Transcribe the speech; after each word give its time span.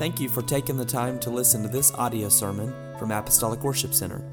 Thank 0.00 0.18
you 0.18 0.30
for 0.30 0.40
taking 0.40 0.78
the 0.78 0.86
time 0.86 1.18
to 1.18 1.28
listen 1.28 1.62
to 1.62 1.68
this 1.68 1.92
audio 1.92 2.30
sermon 2.30 2.72
from 2.98 3.10
Apostolic 3.10 3.62
Worship 3.62 3.92
Center. 3.92 4.24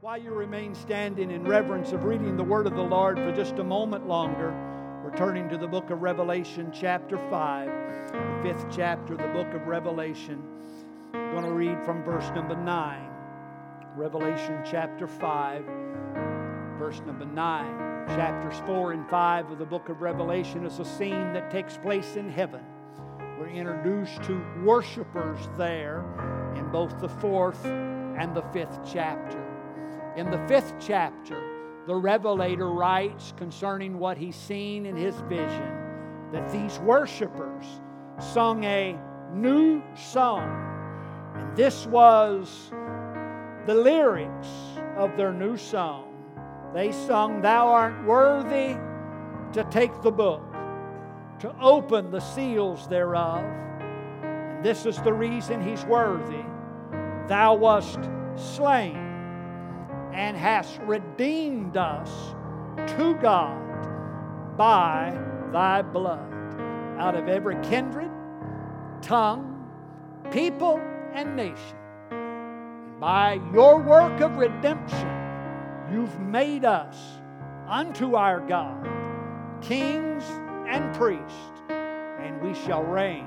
While 0.00 0.18
you 0.18 0.32
remain 0.32 0.74
standing 0.74 1.30
in 1.30 1.44
reverence 1.44 1.92
of 1.92 2.02
reading 2.02 2.36
the 2.36 2.42
Word 2.42 2.66
of 2.66 2.74
the 2.74 2.82
Lord 2.82 3.16
for 3.18 3.30
just 3.30 3.60
a 3.60 3.64
moment 3.64 4.08
longer, 4.08 4.65
we're 5.06 5.16
turning 5.16 5.48
to 5.48 5.56
the 5.56 5.68
book 5.68 5.90
of 5.90 6.02
Revelation, 6.02 6.72
chapter 6.74 7.16
5, 7.30 7.68
the 8.10 8.40
fifth 8.42 8.66
chapter 8.68 9.12
of 9.12 9.20
the 9.20 9.28
book 9.28 9.54
of 9.54 9.68
Revelation. 9.68 10.42
I'm 11.14 11.30
going 11.30 11.44
to 11.44 11.52
read 11.52 11.80
from 11.84 12.02
verse 12.02 12.28
number 12.34 12.56
9. 12.56 13.08
Revelation, 13.94 14.60
chapter 14.68 15.06
5, 15.06 15.64
verse 16.76 17.00
number 17.06 17.24
9. 17.24 18.08
Chapters 18.08 18.60
4 18.66 18.94
and 18.94 19.08
5 19.08 19.52
of 19.52 19.58
the 19.60 19.64
book 19.64 19.90
of 19.90 20.02
Revelation 20.02 20.66
is 20.66 20.80
a 20.80 20.84
scene 20.84 21.32
that 21.34 21.52
takes 21.52 21.76
place 21.76 22.16
in 22.16 22.28
heaven. 22.28 22.64
We're 23.38 23.46
introduced 23.46 24.24
to 24.24 24.44
worshipers 24.64 25.38
there 25.56 26.04
in 26.56 26.68
both 26.72 26.98
the 26.98 27.08
fourth 27.08 27.64
and 27.64 28.34
the 28.34 28.42
fifth 28.52 28.80
chapter. 28.84 29.40
In 30.16 30.32
the 30.32 30.44
fifth 30.48 30.74
chapter, 30.80 31.55
the 31.86 31.94
Revelator 31.94 32.70
writes 32.70 33.32
concerning 33.36 33.98
what 33.98 34.18
he's 34.18 34.34
seen 34.34 34.86
in 34.86 34.96
his 34.96 35.14
vision 35.28 35.72
that 36.32 36.50
these 36.50 36.80
worshipers 36.80 37.64
sung 38.18 38.64
a 38.64 38.98
new 39.32 39.80
song. 39.94 40.64
And 41.36 41.56
this 41.56 41.86
was 41.86 42.70
the 43.66 43.74
lyrics 43.74 44.48
of 44.96 45.16
their 45.16 45.32
new 45.32 45.56
song. 45.56 46.12
They 46.74 46.90
sung, 46.90 47.40
Thou 47.40 47.68
art 47.68 48.04
worthy 48.04 48.76
to 49.52 49.64
take 49.70 50.02
the 50.02 50.10
book, 50.10 50.42
to 51.38 51.54
open 51.60 52.10
the 52.10 52.20
seals 52.20 52.88
thereof. 52.88 53.44
And 54.24 54.64
this 54.64 54.86
is 54.86 55.00
the 55.02 55.12
reason 55.12 55.62
he's 55.62 55.84
worthy. 55.84 56.44
Thou 57.28 57.54
wast 57.54 58.00
slain 58.34 59.05
and 60.16 60.34
hast 60.36 60.80
redeemed 60.86 61.76
us 61.76 62.34
to 62.96 63.14
God 63.20 64.56
by 64.56 65.16
thy 65.52 65.82
blood 65.82 66.32
out 66.98 67.14
of 67.14 67.28
every 67.28 67.56
kindred, 67.62 68.10
tongue, 69.02 69.70
people, 70.30 70.80
and 71.12 71.36
nation. 71.36 71.76
And 72.10 72.98
by 72.98 73.40
your 73.52 73.78
work 73.78 74.20
of 74.22 74.38
redemption, 74.38 75.06
you've 75.92 76.18
made 76.18 76.64
us 76.64 76.96
unto 77.68 78.14
our 78.14 78.40
God 78.40 78.88
kings 79.60 80.24
and 80.68 80.94
priests, 80.94 81.62
and 81.68 82.40
we 82.40 82.54
shall 82.54 82.82
reign 82.82 83.26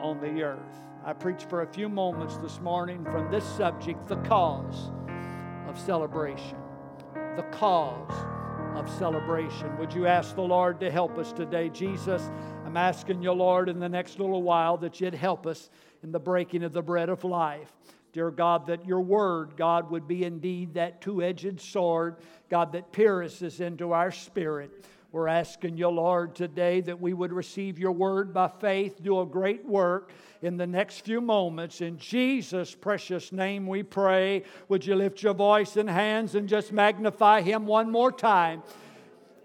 on 0.00 0.20
the 0.20 0.42
earth. 0.42 0.60
I 1.04 1.14
preached 1.14 1.48
for 1.48 1.62
a 1.62 1.66
few 1.66 1.88
moments 1.88 2.36
this 2.36 2.60
morning 2.60 3.04
from 3.04 3.30
this 3.30 3.44
subject, 3.44 4.06
the 4.08 4.16
cause 4.16 4.90
of 5.76 5.82
celebration. 5.82 6.56
The 7.36 7.44
cause 7.52 8.12
of 8.76 8.88
celebration. 8.98 9.76
Would 9.78 9.92
you 9.92 10.06
ask 10.06 10.34
the 10.34 10.40
Lord 10.40 10.80
to 10.80 10.90
help 10.90 11.18
us 11.18 11.32
today? 11.32 11.68
Jesus, 11.68 12.30
I'm 12.64 12.78
asking 12.78 13.22
you, 13.22 13.32
Lord, 13.32 13.68
in 13.68 13.78
the 13.78 13.88
next 13.88 14.18
little 14.18 14.42
while 14.42 14.78
that 14.78 15.00
you'd 15.00 15.14
help 15.14 15.46
us 15.46 15.68
in 16.02 16.12
the 16.12 16.18
breaking 16.18 16.62
of 16.62 16.72
the 16.72 16.80
bread 16.80 17.10
of 17.10 17.24
life. 17.24 17.70
Dear 18.14 18.30
God, 18.30 18.68
that 18.68 18.86
your 18.86 19.02
word, 19.02 19.54
God, 19.58 19.90
would 19.90 20.08
be 20.08 20.24
indeed 20.24 20.74
that 20.74 21.02
two 21.02 21.22
edged 21.22 21.60
sword, 21.60 22.16
God, 22.48 22.72
that 22.72 22.90
pierces 22.90 23.60
into 23.60 23.92
our 23.92 24.10
spirit. 24.10 24.70
We're 25.12 25.28
asking 25.28 25.76
you, 25.76 25.88
Lord, 25.88 26.34
today 26.34 26.80
that 26.82 27.00
we 27.00 27.12
would 27.12 27.32
receive 27.34 27.78
your 27.78 27.92
word 27.92 28.32
by 28.32 28.48
faith, 28.48 29.02
do 29.02 29.20
a 29.20 29.26
great 29.26 29.66
work 29.66 30.10
in 30.42 30.56
the 30.56 30.66
next 30.66 31.00
few 31.00 31.20
moments. 31.20 31.80
In 31.80 31.98
Jesus' 31.98 32.74
precious 32.74 33.32
name 33.32 33.66
we 33.66 33.82
pray. 33.82 34.42
Would 34.68 34.86
you 34.86 34.94
lift 34.94 35.22
your 35.22 35.34
voice 35.34 35.76
and 35.76 35.88
hands 35.88 36.34
and 36.34 36.48
just 36.48 36.72
magnify 36.72 37.42
him 37.42 37.66
one 37.66 37.90
more 37.90 38.12
time? 38.12 38.62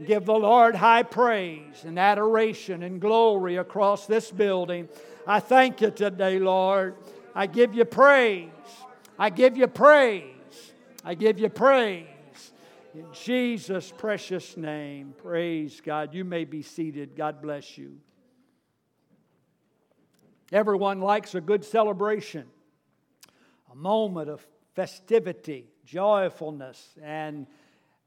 Give 0.05 0.25
the 0.25 0.33
Lord 0.33 0.75
high 0.75 1.03
praise 1.03 1.83
and 1.85 1.99
adoration 1.99 2.81
and 2.81 2.99
glory 2.99 3.57
across 3.57 4.07
this 4.07 4.31
building. 4.31 4.89
I 5.27 5.39
thank 5.39 5.81
you 5.81 5.91
today, 5.91 6.39
Lord. 6.39 6.95
I 7.35 7.45
give 7.45 7.75
you 7.75 7.85
praise. 7.85 8.49
I 9.17 9.29
give 9.29 9.55
you 9.57 9.67
praise. 9.67 10.23
I 11.05 11.13
give 11.13 11.39
you 11.39 11.49
praise. 11.49 12.07
In 12.93 13.05
Jesus' 13.13 13.93
precious 13.95 14.57
name, 14.57 15.13
praise 15.21 15.81
God. 15.81 16.13
You 16.13 16.25
may 16.25 16.45
be 16.45 16.61
seated. 16.61 17.15
God 17.15 17.41
bless 17.41 17.77
you. 17.77 17.97
Everyone 20.51 20.99
likes 20.99 21.33
a 21.33 21.39
good 21.39 21.63
celebration, 21.63 22.45
a 23.71 23.75
moment 23.75 24.29
of 24.29 24.45
festivity, 24.73 25.69
joyfulness, 25.85 26.93
and 27.01 27.47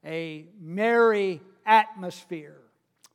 a 0.05 0.45
merry 0.61 1.41
atmosphere. 1.65 2.61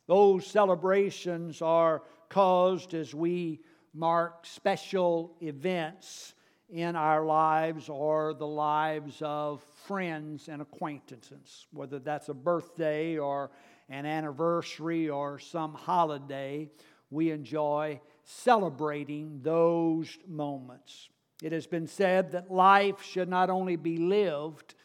Those 0.07 0.45
celebrations 0.45 1.61
are 1.61 2.03
caused 2.27 2.93
as 2.93 3.15
we 3.15 3.61
mark 3.93 4.45
special 4.45 5.37
events 5.41 6.33
in 6.69 6.97
our 6.97 7.23
lives 7.25 7.87
or 7.87 8.33
the 8.33 8.47
lives 8.47 9.21
of 9.21 9.65
friends 9.85 10.49
and 10.49 10.61
acquaintances, 10.61 11.67
whether 11.71 11.99
that's 11.99 12.27
a 12.27 12.33
birthday 12.33 13.17
or 13.17 13.49
an 13.87 14.05
anniversary 14.05 15.09
or 15.09 15.39
some 15.39 15.73
holiday, 15.73 16.69
we 17.09 17.31
enjoy 17.31 17.99
celebrating 18.31 19.39
those 19.43 20.17
moments. 20.27 21.09
It 21.41 21.51
has 21.51 21.67
been 21.67 21.87
said 21.87 22.31
that 22.31 22.51
life 22.51 23.03
should 23.03 23.29
not 23.29 23.49
only 23.49 23.75
be 23.75 23.97
lived, 23.97 24.75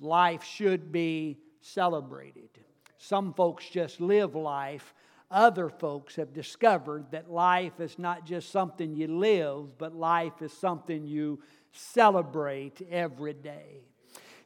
life 0.00 0.44
should 0.44 0.92
be 0.92 1.38
celebrated. 1.60 2.50
Some 2.98 3.32
folks 3.34 3.68
just 3.68 4.00
live 4.00 4.34
life. 4.34 4.94
Other 5.30 5.68
folks 5.68 6.16
have 6.16 6.32
discovered 6.32 7.10
that 7.10 7.30
life 7.30 7.80
is 7.80 7.98
not 7.98 8.26
just 8.26 8.50
something 8.50 8.94
you 8.94 9.08
live, 9.08 9.78
but 9.78 9.94
life 9.94 10.42
is 10.42 10.52
something 10.52 11.06
you 11.06 11.40
celebrate 11.72 12.82
every 12.90 13.32
day. 13.32 13.80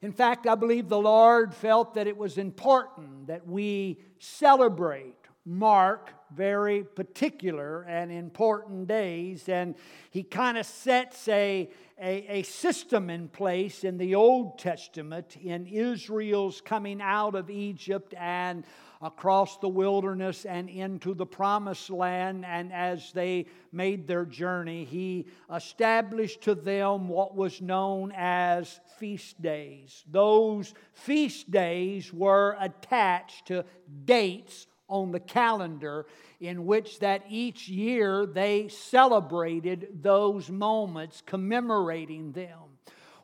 In 0.01 0.13
fact, 0.13 0.47
I 0.47 0.55
believe 0.55 0.89
the 0.89 0.99
Lord 0.99 1.53
felt 1.55 1.95
that 1.95 2.07
it 2.07 2.17
was 2.17 2.39
important 2.39 3.27
that 3.27 3.47
we 3.47 3.99
celebrate, 4.19 5.17
mark 5.45 6.13
very 6.35 6.85
particular 6.85 7.83
and 7.83 8.11
important 8.11 8.89
days. 8.89 9.49
And 9.49 9.75
He 10.11 10.23
kind 10.23 10.59
of 10.59 10.67
sets 10.67 11.29
a, 11.29 11.71
a, 12.01 12.39
a, 12.39 12.43
system 12.43 13.11
in 13.11 13.29
place 13.29 13.85
in 13.85 13.99
the 13.99 14.15
Old 14.15 14.59
Testament 14.59 15.37
in 15.37 15.67
Israel's 15.67 16.61
coming 16.61 17.01
out 17.01 17.35
of 17.35 17.51
Egypt 17.51 18.15
and 18.19 18.65
across 19.03 19.59
the 19.59 19.69
wilderness 19.69 20.45
and 20.45 20.69
into 20.69 21.15
the 21.15 21.27
promised 21.27 21.91
land. 21.91 22.45
And 22.45 22.73
as 22.73 23.13
they 23.13 23.47
made 23.73 24.07
their 24.07 24.25
journey, 24.25 24.85
he 24.85 25.27
established 25.55 26.43
to 26.43 26.55
them 26.55 27.09
what 27.09 27.35
was 27.35 27.61
known 27.61 28.13
as 28.17 28.81
feast 28.99 29.41
days. 29.41 30.05
Those 30.11 30.73
feast 30.93 31.51
days 31.51 32.13
were 32.13 32.57
attached 32.61 33.47
to 33.47 33.65
dates 34.05 34.67
on 34.89 35.13
the 35.13 35.21
calendar 35.21 36.07
in 36.41 36.67
which 36.67 36.99
that 37.01 37.23
each 37.29 37.69
year 37.69 38.27
they 38.27 38.69
celebrated 38.69 39.89
those 40.03 40.51
moments 40.51 41.23
commemorating 41.25 42.33
them. 42.33 42.59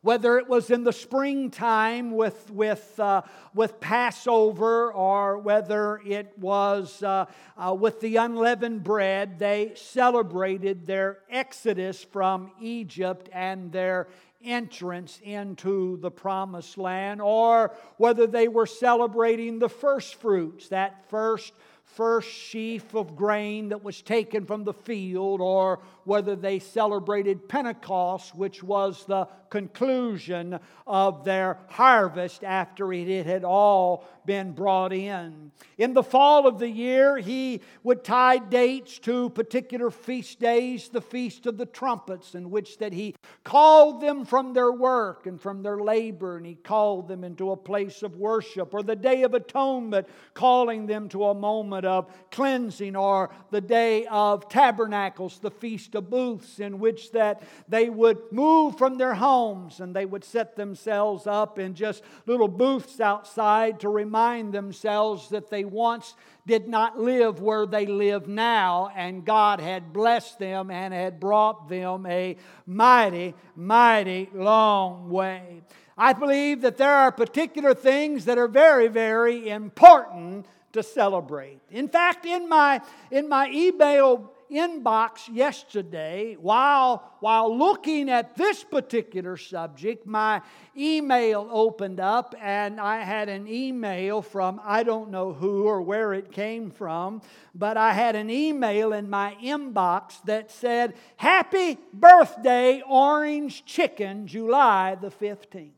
Whether 0.00 0.36
it 0.38 0.48
was 0.48 0.70
in 0.70 0.82
the 0.82 0.92
springtime 0.92 2.10
with, 2.10 2.50
with, 2.50 2.98
uh, 2.98 3.22
with 3.54 3.78
Passover 3.78 4.92
or 4.92 5.38
whether 5.38 6.00
it 6.04 6.36
was 6.36 7.04
uh, 7.04 7.26
uh, 7.56 7.72
with 7.72 8.00
the 8.00 8.16
unleavened 8.16 8.82
bread, 8.82 9.38
they 9.38 9.74
celebrated 9.76 10.86
their 10.86 11.18
exodus 11.30 12.02
from 12.02 12.50
Egypt 12.60 13.28
and 13.32 13.70
their 13.70 14.08
entrance 14.44 15.20
into 15.22 15.98
the 15.98 16.10
promised 16.10 16.78
land, 16.78 17.20
or 17.20 17.74
whether 17.96 18.26
they 18.26 18.48
were 18.48 18.66
celebrating 18.66 19.58
the 19.58 19.68
first 19.68 20.16
fruits, 20.16 20.68
that 20.68 21.08
first 21.08 21.52
first 21.84 22.28
sheaf 22.28 22.94
of 22.94 23.16
grain 23.16 23.68
that 23.68 23.84
was 23.84 24.00
taken 24.00 24.46
from 24.46 24.64
the 24.64 24.72
field, 24.72 25.40
or 25.40 25.80
whether 26.04 26.36
they 26.36 26.58
celebrated 26.58 27.48
Pentecost, 27.48 28.34
which 28.34 28.62
was 28.62 29.04
the 29.06 29.28
conclusion 29.50 30.58
of 30.86 31.24
their 31.24 31.58
harvest 31.68 32.42
after 32.42 32.92
it 32.92 33.26
had 33.26 33.44
all 33.44 34.06
been 34.24 34.52
brought 34.52 34.92
in. 34.92 35.50
In 35.76 35.92
the 35.92 36.02
fall 36.02 36.46
of 36.46 36.58
the 36.58 36.68
year, 36.68 37.18
he 37.18 37.60
would 37.82 38.02
tie 38.02 38.38
dates 38.38 38.98
to 39.00 39.28
particular 39.30 39.90
feast 39.90 40.40
days, 40.40 40.88
the 40.88 41.00
Feast 41.00 41.46
of 41.46 41.58
the 41.58 41.66
Trumpets, 41.66 42.34
in 42.34 42.50
which 42.50 42.78
that 42.78 42.92
he 42.92 43.14
called 43.44 44.00
them 44.00 44.24
from 44.24 44.54
their 44.54 44.72
work 44.72 45.26
and 45.26 45.40
from 45.40 45.62
their 45.62 45.78
labor, 45.78 46.36
and 46.36 46.46
he 46.46 46.54
called 46.54 47.08
them 47.08 47.22
into 47.22 47.50
a 47.50 47.56
place 47.56 48.02
of 48.02 48.16
worship, 48.16 48.72
or 48.72 48.82
the 48.82 48.96
Day 48.96 49.22
of 49.22 49.34
Atonement, 49.34 50.08
calling 50.34 50.86
them 50.86 51.08
to 51.10 51.24
a 51.24 51.34
moment 51.34 51.84
of 51.84 52.10
cleansing, 52.30 52.96
or 52.96 53.30
the 53.50 53.60
Day 53.60 54.06
of 54.06 54.48
Tabernacles, 54.48 55.38
the 55.40 55.50
Feast 55.50 55.91
of 55.94 56.10
Booths, 56.10 56.60
in 56.60 56.78
which 56.78 57.12
that 57.12 57.42
they 57.68 57.90
would 57.90 58.18
move 58.30 58.78
from 58.78 58.98
their 58.98 59.14
homes 59.14 59.80
and 59.80 59.94
they 59.94 60.06
would 60.06 60.24
set 60.24 60.56
themselves 60.56 61.26
up 61.26 61.58
in 61.58 61.74
just 61.74 62.02
little 62.26 62.48
booths 62.48 63.00
outside 63.00 63.80
to 63.80 63.88
remind 63.88 64.52
themselves 64.52 65.28
that 65.30 65.50
they 65.50 65.64
once 65.64 66.14
did 66.46 66.68
not 66.68 66.98
live 66.98 67.40
where 67.40 67.66
they 67.66 67.86
live 67.86 68.26
now, 68.26 68.90
and 68.96 69.24
God 69.24 69.60
had 69.60 69.92
blessed 69.92 70.38
them 70.38 70.70
and 70.70 70.92
had 70.92 71.20
brought 71.20 71.68
them 71.68 72.04
a 72.06 72.36
mighty, 72.66 73.34
mighty 73.54 74.28
long 74.34 75.08
way. 75.08 75.62
I 75.96 76.14
believe 76.14 76.62
that 76.62 76.78
there 76.78 76.94
are 76.94 77.12
particular 77.12 77.74
things 77.74 78.24
that 78.24 78.38
are 78.38 78.48
very, 78.48 78.88
very 78.88 79.48
important 79.48 80.46
to 80.72 80.82
celebrate. 80.82 81.60
In 81.70 81.88
fact, 81.88 82.24
in 82.24 82.48
my, 82.48 82.80
in 83.10 83.28
my 83.28 83.48
email 83.50 84.31
inbox 84.52 85.28
yesterday 85.32 86.36
while, 86.38 87.16
while 87.20 87.56
looking 87.56 88.10
at 88.10 88.36
this 88.36 88.62
particular 88.62 89.36
subject. 89.36 90.06
My 90.06 90.42
email 90.76 91.48
opened 91.50 92.00
up, 92.00 92.34
and 92.40 92.80
I 92.80 93.02
had 93.02 93.28
an 93.28 93.48
email 93.48 94.22
from 94.22 94.60
I 94.64 94.82
don't 94.82 95.10
know 95.10 95.32
who 95.32 95.64
or 95.64 95.82
where 95.82 96.12
it 96.14 96.32
came 96.32 96.70
from, 96.70 97.22
but 97.54 97.76
I 97.76 97.92
had 97.92 98.16
an 98.16 98.30
email 98.30 98.92
in 98.92 99.08
my 99.08 99.36
inbox 99.42 100.22
that 100.24 100.50
said, 100.50 100.94
Happy 101.16 101.78
birthday, 101.92 102.82
Orange 102.86 103.64
Chicken, 103.64 104.26
July 104.26 104.96
the 105.00 105.10
15th. 105.10 105.70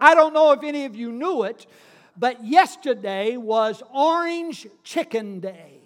I 0.00 0.14
don't 0.14 0.34
know 0.34 0.50
if 0.50 0.64
any 0.64 0.84
of 0.84 0.96
you 0.96 1.12
knew 1.12 1.44
it, 1.44 1.66
but 2.16 2.44
yesterday 2.44 3.36
was 3.36 3.82
Orange 3.94 4.66
Chicken 4.82 5.38
Day. 5.38 5.81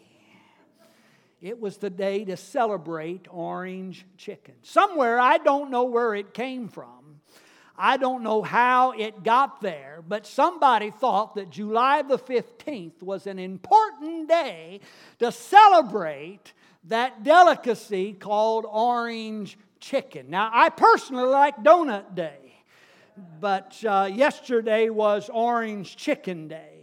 It 1.47 1.61
was 1.61 1.77
the 1.77 1.91
day 1.91 2.25
to 2.25 2.37
celebrate 2.37 3.29
orange 3.31 4.05
chicken. 4.17 4.55
Somewhere, 4.63 5.21
I 5.21 5.39
don't 5.39 5.71
know 5.71 5.85
where 5.85 6.13
it 6.17 6.35
came 6.35 6.67
from. 6.67 7.21
I 7.79 7.99
don't 7.99 8.25
know 8.25 8.43
how 8.43 8.91
it 8.91 9.23
got 9.23 9.61
there, 9.61 10.03
but 10.09 10.27
somebody 10.27 10.91
thought 10.91 11.37
that 11.37 11.51
July 11.51 12.03
the 12.03 12.19
15th 12.19 13.01
was 13.01 13.29
an 13.29 13.39
important 13.39 14.29
day 14.29 14.81
to 15.21 15.31
celebrate 15.31 16.53
that 16.89 17.23
delicacy 17.23 18.15
called 18.15 18.67
orange 18.69 19.57
chicken. 19.79 20.29
Now, 20.29 20.51
I 20.53 20.69
personally 20.69 21.29
like 21.29 21.63
Donut 21.63 22.17
Day, 22.17 22.57
but 23.39 23.81
uh, 23.87 24.11
yesterday 24.13 24.91
was 24.91 25.31
Orange 25.33 25.97
Chicken 25.97 26.49
Day. 26.49 26.76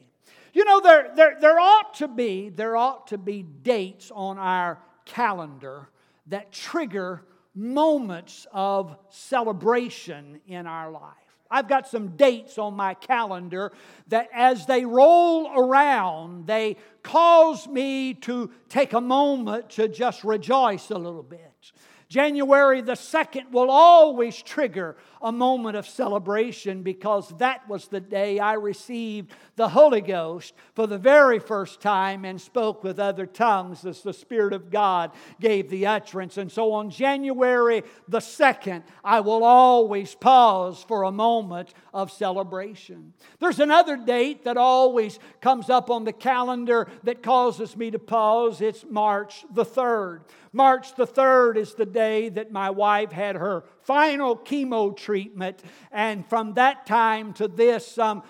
You 0.54 0.66
know, 0.66 0.80
there, 0.82 1.12
there, 1.16 1.38
there 1.42 1.60
ought 1.60 1.96
to 1.96 2.08
be, 2.08 2.50
there 2.50 2.78
ought 2.78 3.08
to 3.08 3.18
be 3.18 3.42
dates 3.42 4.12
on 4.14 4.38
our 4.38 4.80
calendar 5.04 5.90
that 6.28 6.52
trigger 6.52 7.24
moments 7.56 8.46
of 8.52 8.96
celebration 9.10 10.40
in 10.48 10.68
our 10.68 10.92
life. 10.92 11.14
I've 11.50 11.68
got 11.68 11.88
some 11.88 12.16
dates 12.16 12.58
on 12.58 12.76
my 12.76 12.94
calendar 12.94 13.72
that 14.08 14.30
as 14.34 14.66
they 14.66 14.86
roll 14.86 15.52
around, 15.56 16.48
they 16.48 16.78
cause 17.04 17.68
me 17.68 18.14
to 18.16 18.52
take 18.70 18.94
a 18.94 19.02
moment 19.02 19.72
to 19.72 19.88
just 19.88 20.24
rejoice 20.24 20.90
a 20.90 20.98
little 20.98 21.24
bit. 21.24 21.72
January 22.10 22.82
the 22.82 22.94
2nd 22.94 23.52
will 23.52 23.72
always 23.72 24.42
trigger 24.42 24.98
a 25.24 25.32
moment 25.32 25.78
of 25.78 25.88
celebration 25.88 26.84
because 26.84 27.30
that 27.38 27.68
was 27.70 27.88
the 27.88 28.02
day 28.02 28.40
I 28.40 28.54
received 28.54 29.32
the 29.56 29.70
Holy 29.70 30.02
Ghost 30.02 30.54
for 30.76 30.86
the 30.86 30.98
very 30.98 31.40
first 31.40 31.80
time 31.80 32.26
and 32.26 32.40
spoke 32.40 32.84
with 32.84 33.00
other 33.00 33.26
tongues 33.26 33.86
as 33.86 34.02
the 34.02 34.14
Spirit 34.14 34.54
of 34.54 34.70
God 34.70 35.12
gave 35.40 35.70
the 35.70 35.88
utterance. 35.88 36.38
And 36.38 36.52
so 36.52 36.74
on 36.74 36.90
January 36.90 37.84
the 38.10 38.20
2nd, 38.20 38.84
I 39.04 39.22
will 39.22 39.46
always 39.46 40.14
pause 40.14 40.84
for 40.86 41.04
a 41.04 41.12
moment 41.12 41.74
of 41.94 42.12
celebration. 42.12 43.14
There's 43.40 43.60
another 43.60 43.96
date 43.96 44.44
that 44.44 44.58
always 44.58 45.20
comes 45.40 45.70
up 45.70 45.90
on 45.90 46.04
the 46.04 46.14
calendar 46.14 46.88
that 47.04 47.24
causes 47.24 47.78
me 47.78 47.92
to 47.92 48.00
pause. 48.00 48.60
It's 48.60 48.84
March 48.90 49.46
the 49.54 49.66
3rd. 49.66 50.22
March 50.52 50.96
the 50.96 51.08
3rd 51.08 51.58
is 51.58 51.74
the 51.74 51.86
day 51.86 52.30
that 52.30 52.52
my 52.52 52.70
wife 52.70 53.12
had 53.12 53.36
her 53.36 53.64
final 53.84 54.36
chemo 54.36 54.96
treatment. 54.96 55.62
And 55.92 56.26
from 56.26 56.54
that 56.56 56.86
time 56.86 57.34
to 57.34 57.48
this, 57.48 57.98
um, 57.98 58.24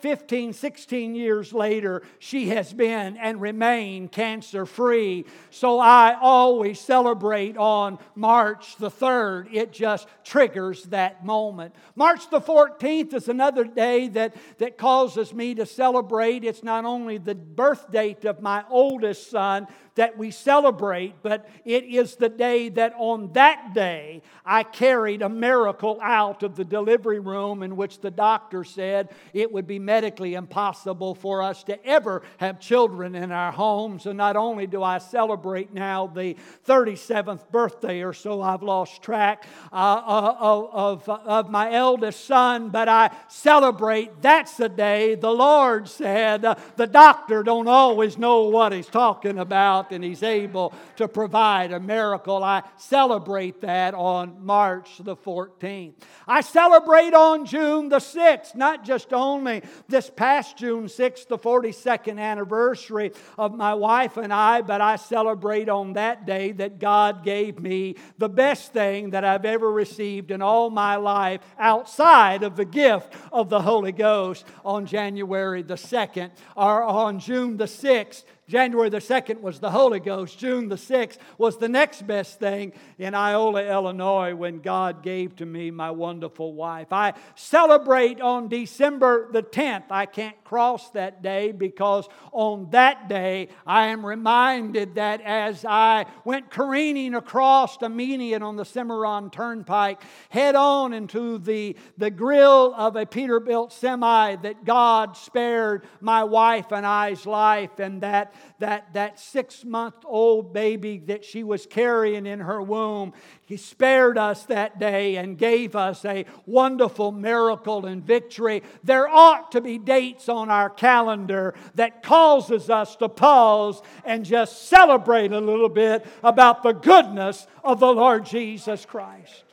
15, 0.00 0.52
16 0.52 1.14
years 1.14 1.52
later, 1.52 2.02
she 2.20 2.48
has 2.48 2.72
been 2.72 3.16
and 3.16 3.40
remained 3.40 4.12
cancer 4.12 4.64
free. 4.64 5.26
So 5.50 5.78
I 5.78 6.16
always 6.18 6.80
celebrate 6.80 7.56
on 7.56 7.98
March 8.14 8.76
the 8.76 8.90
3rd. 8.90 9.52
It 9.52 9.72
just 9.72 10.06
triggers 10.24 10.84
that 10.84 11.24
moment. 11.24 11.74
March 11.96 12.30
the 12.30 12.40
14th 12.40 13.12
is 13.14 13.28
another 13.28 13.64
day 13.64 14.08
that, 14.08 14.36
that 14.58 14.78
causes 14.78 15.34
me 15.34 15.54
to 15.56 15.66
celebrate. 15.66 16.44
It's 16.44 16.62
not 16.62 16.84
only 16.84 17.18
the 17.18 17.34
birth 17.34 17.90
date 17.90 18.24
of 18.24 18.40
my 18.40 18.64
oldest 18.70 19.28
son, 19.28 19.66
that 19.98 20.16
we 20.16 20.30
celebrate, 20.30 21.12
but 21.24 21.48
it 21.64 21.82
is 21.82 22.14
the 22.14 22.28
day 22.28 22.68
that 22.68 22.94
on 22.96 23.32
that 23.32 23.74
day 23.74 24.22
I 24.44 24.62
carried 24.62 25.22
a 25.22 25.28
miracle 25.28 25.98
out 26.00 26.44
of 26.44 26.54
the 26.54 26.64
delivery 26.64 27.18
room 27.18 27.64
in 27.64 27.76
which 27.76 28.00
the 28.00 28.10
doctor 28.10 28.62
said 28.62 29.08
it 29.32 29.52
would 29.52 29.66
be 29.66 29.80
medically 29.80 30.34
impossible 30.34 31.16
for 31.16 31.42
us 31.42 31.64
to 31.64 31.84
ever 31.84 32.22
have 32.36 32.60
children 32.60 33.16
in 33.16 33.32
our 33.32 33.50
homes. 33.50 34.06
And 34.06 34.16
not 34.16 34.36
only 34.36 34.68
do 34.68 34.84
I 34.84 34.98
celebrate 34.98 35.74
now 35.74 36.06
the 36.06 36.36
37th 36.66 37.50
birthday 37.50 38.02
or 38.02 38.12
so, 38.12 38.40
I've 38.40 38.62
lost 38.62 39.02
track 39.02 39.46
uh, 39.72 39.74
uh 39.74 40.36
of, 40.38 41.08
of, 41.08 41.26
of 41.26 41.50
my 41.50 41.72
eldest 41.72 42.24
son, 42.24 42.70
but 42.70 42.88
I 42.88 43.10
celebrate 43.26 44.22
that's 44.22 44.56
the 44.56 44.68
day 44.68 45.16
the 45.16 45.32
Lord 45.32 45.88
said 45.88 46.44
uh, 46.44 46.54
the 46.76 46.86
doctor 46.86 47.42
don't 47.42 47.66
always 47.66 48.16
know 48.16 48.44
what 48.44 48.72
he's 48.72 48.86
talking 48.86 49.40
about 49.40 49.87
and 49.92 50.02
He's 50.04 50.22
able 50.22 50.72
to 50.96 51.08
provide 51.08 51.72
a 51.72 51.80
miracle. 51.80 52.42
I 52.42 52.62
celebrate 52.76 53.60
that 53.62 53.94
on 53.94 54.44
March 54.44 54.98
the 54.98 55.16
14th. 55.16 55.94
I 56.26 56.40
celebrate 56.40 57.14
on 57.14 57.46
June 57.46 57.88
the 57.88 57.98
6th, 57.98 58.54
not 58.54 58.84
just 58.84 59.12
only 59.12 59.62
this 59.88 60.10
past 60.10 60.56
June 60.56 60.86
6th, 60.86 61.28
the 61.28 61.38
42nd 61.38 62.18
anniversary 62.18 63.12
of 63.36 63.54
my 63.54 63.74
wife 63.74 64.16
and 64.16 64.32
I, 64.32 64.62
but 64.62 64.80
I 64.80 64.96
celebrate 64.96 65.68
on 65.68 65.94
that 65.94 66.26
day 66.26 66.52
that 66.52 66.78
God 66.78 67.24
gave 67.24 67.58
me 67.58 67.96
the 68.18 68.28
best 68.28 68.72
thing 68.72 69.10
that 69.10 69.24
I've 69.24 69.44
ever 69.44 69.70
received 69.70 70.30
in 70.30 70.42
all 70.42 70.70
my 70.70 70.96
life 70.96 71.40
outside 71.58 72.42
of 72.42 72.56
the 72.56 72.64
gift 72.64 73.14
of 73.32 73.48
the 73.48 73.60
Holy 73.60 73.92
Ghost 73.92 74.44
on 74.64 74.86
January 74.86 75.62
the 75.62 75.74
2nd 75.74 76.30
or 76.56 76.82
on 76.82 77.18
June 77.18 77.56
the 77.56 77.64
6th. 77.64 78.24
January 78.48 78.88
the 78.88 78.98
2nd 78.98 79.42
was 79.42 79.60
the 79.60 79.70
Holy 79.70 80.00
Ghost. 80.00 80.38
June 80.38 80.68
the 80.68 80.76
6th 80.76 81.18
was 81.36 81.58
the 81.58 81.68
next 81.68 82.06
best 82.06 82.38
thing 82.38 82.72
in 82.98 83.14
Iola, 83.14 83.62
Illinois, 83.62 84.34
when 84.34 84.60
God 84.60 85.02
gave 85.02 85.36
to 85.36 85.46
me 85.46 85.70
my 85.70 85.90
wonderful 85.90 86.54
wife. 86.54 86.90
I 86.90 87.12
celebrate 87.34 88.22
on 88.22 88.48
December 88.48 89.30
the 89.30 89.42
10th. 89.42 89.84
I 89.90 90.06
can't 90.06 90.42
cross 90.44 90.88
that 90.90 91.22
day 91.22 91.52
because 91.52 92.08
on 92.32 92.70
that 92.70 93.06
day 93.06 93.48
I 93.66 93.88
am 93.88 94.04
reminded 94.04 94.94
that 94.94 95.20
as 95.20 95.66
I 95.66 96.06
went 96.24 96.50
careening 96.50 97.14
across 97.14 97.76
the 97.76 97.90
median 97.90 98.42
on 98.42 98.56
the 98.56 98.64
Cimarron 98.64 99.28
Turnpike, 99.28 100.00
head 100.30 100.54
on 100.54 100.94
into 100.94 101.36
the, 101.36 101.76
the 101.98 102.10
grill 102.10 102.72
of 102.74 102.96
a 102.96 103.04
Peterbilt 103.04 103.72
semi, 103.72 104.36
that 104.36 104.64
God 104.64 105.18
spared 105.18 105.84
my 106.00 106.24
wife 106.24 106.72
and 106.72 106.86
I's 106.86 107.26
life, 107.26 107.78
and 107.78 108.00
that 108.00 108.32
that, 108.58 108.92
that 108.94 109.18
six 109.18 109.64
month 109.64 109.96
old 110.04 110.52
baby 110.52 110.98
that 111.06 111.24
she 111.24 111.42
was 111.42 111.66
carrying 111.66 112.26
in 112.26 112.40
her 112.40 112.60
womb. 112.60 113.12
He 113.44 113.56
spared 113.56 114.18
us 114.18 114.44
that 114.44 114.78
day 114.78 115.16
and 115.16 115.38
gave 115.38 115.76
us 115.76 116.04
a 116.04 116.26
wonderful 116.46 117.12
miracle 117.12 117.86
and 117.86 118.04
victory. 118.04 118.62
There 118.84 119.08
ought 119.08 119.52
to 119.52 119.60
be 119.60 119.78
dates 119.78 120.28
on 120.28 120.50
our 120.50 120.70
calendar 120.70 121.54
that 121.74 122.02
causes 122.02 122.70
us 122.70 122.96
to 122.96 123.08
pause 123.08 123.80
and 124.04 124.24
just 124.24 124.68
celebrate 124.68 125.32
a 125.32 125.40
little 125.40 125.68
bit 125.68 126.06
about 126.22 126.62
the 126.62 126.72
goodness 126.72 127.46
of 127.64 127.80
the 127.80 127.92
Lord 127.92 128.24
Jesus 128.24 128.84
Christ. 128.84 129.44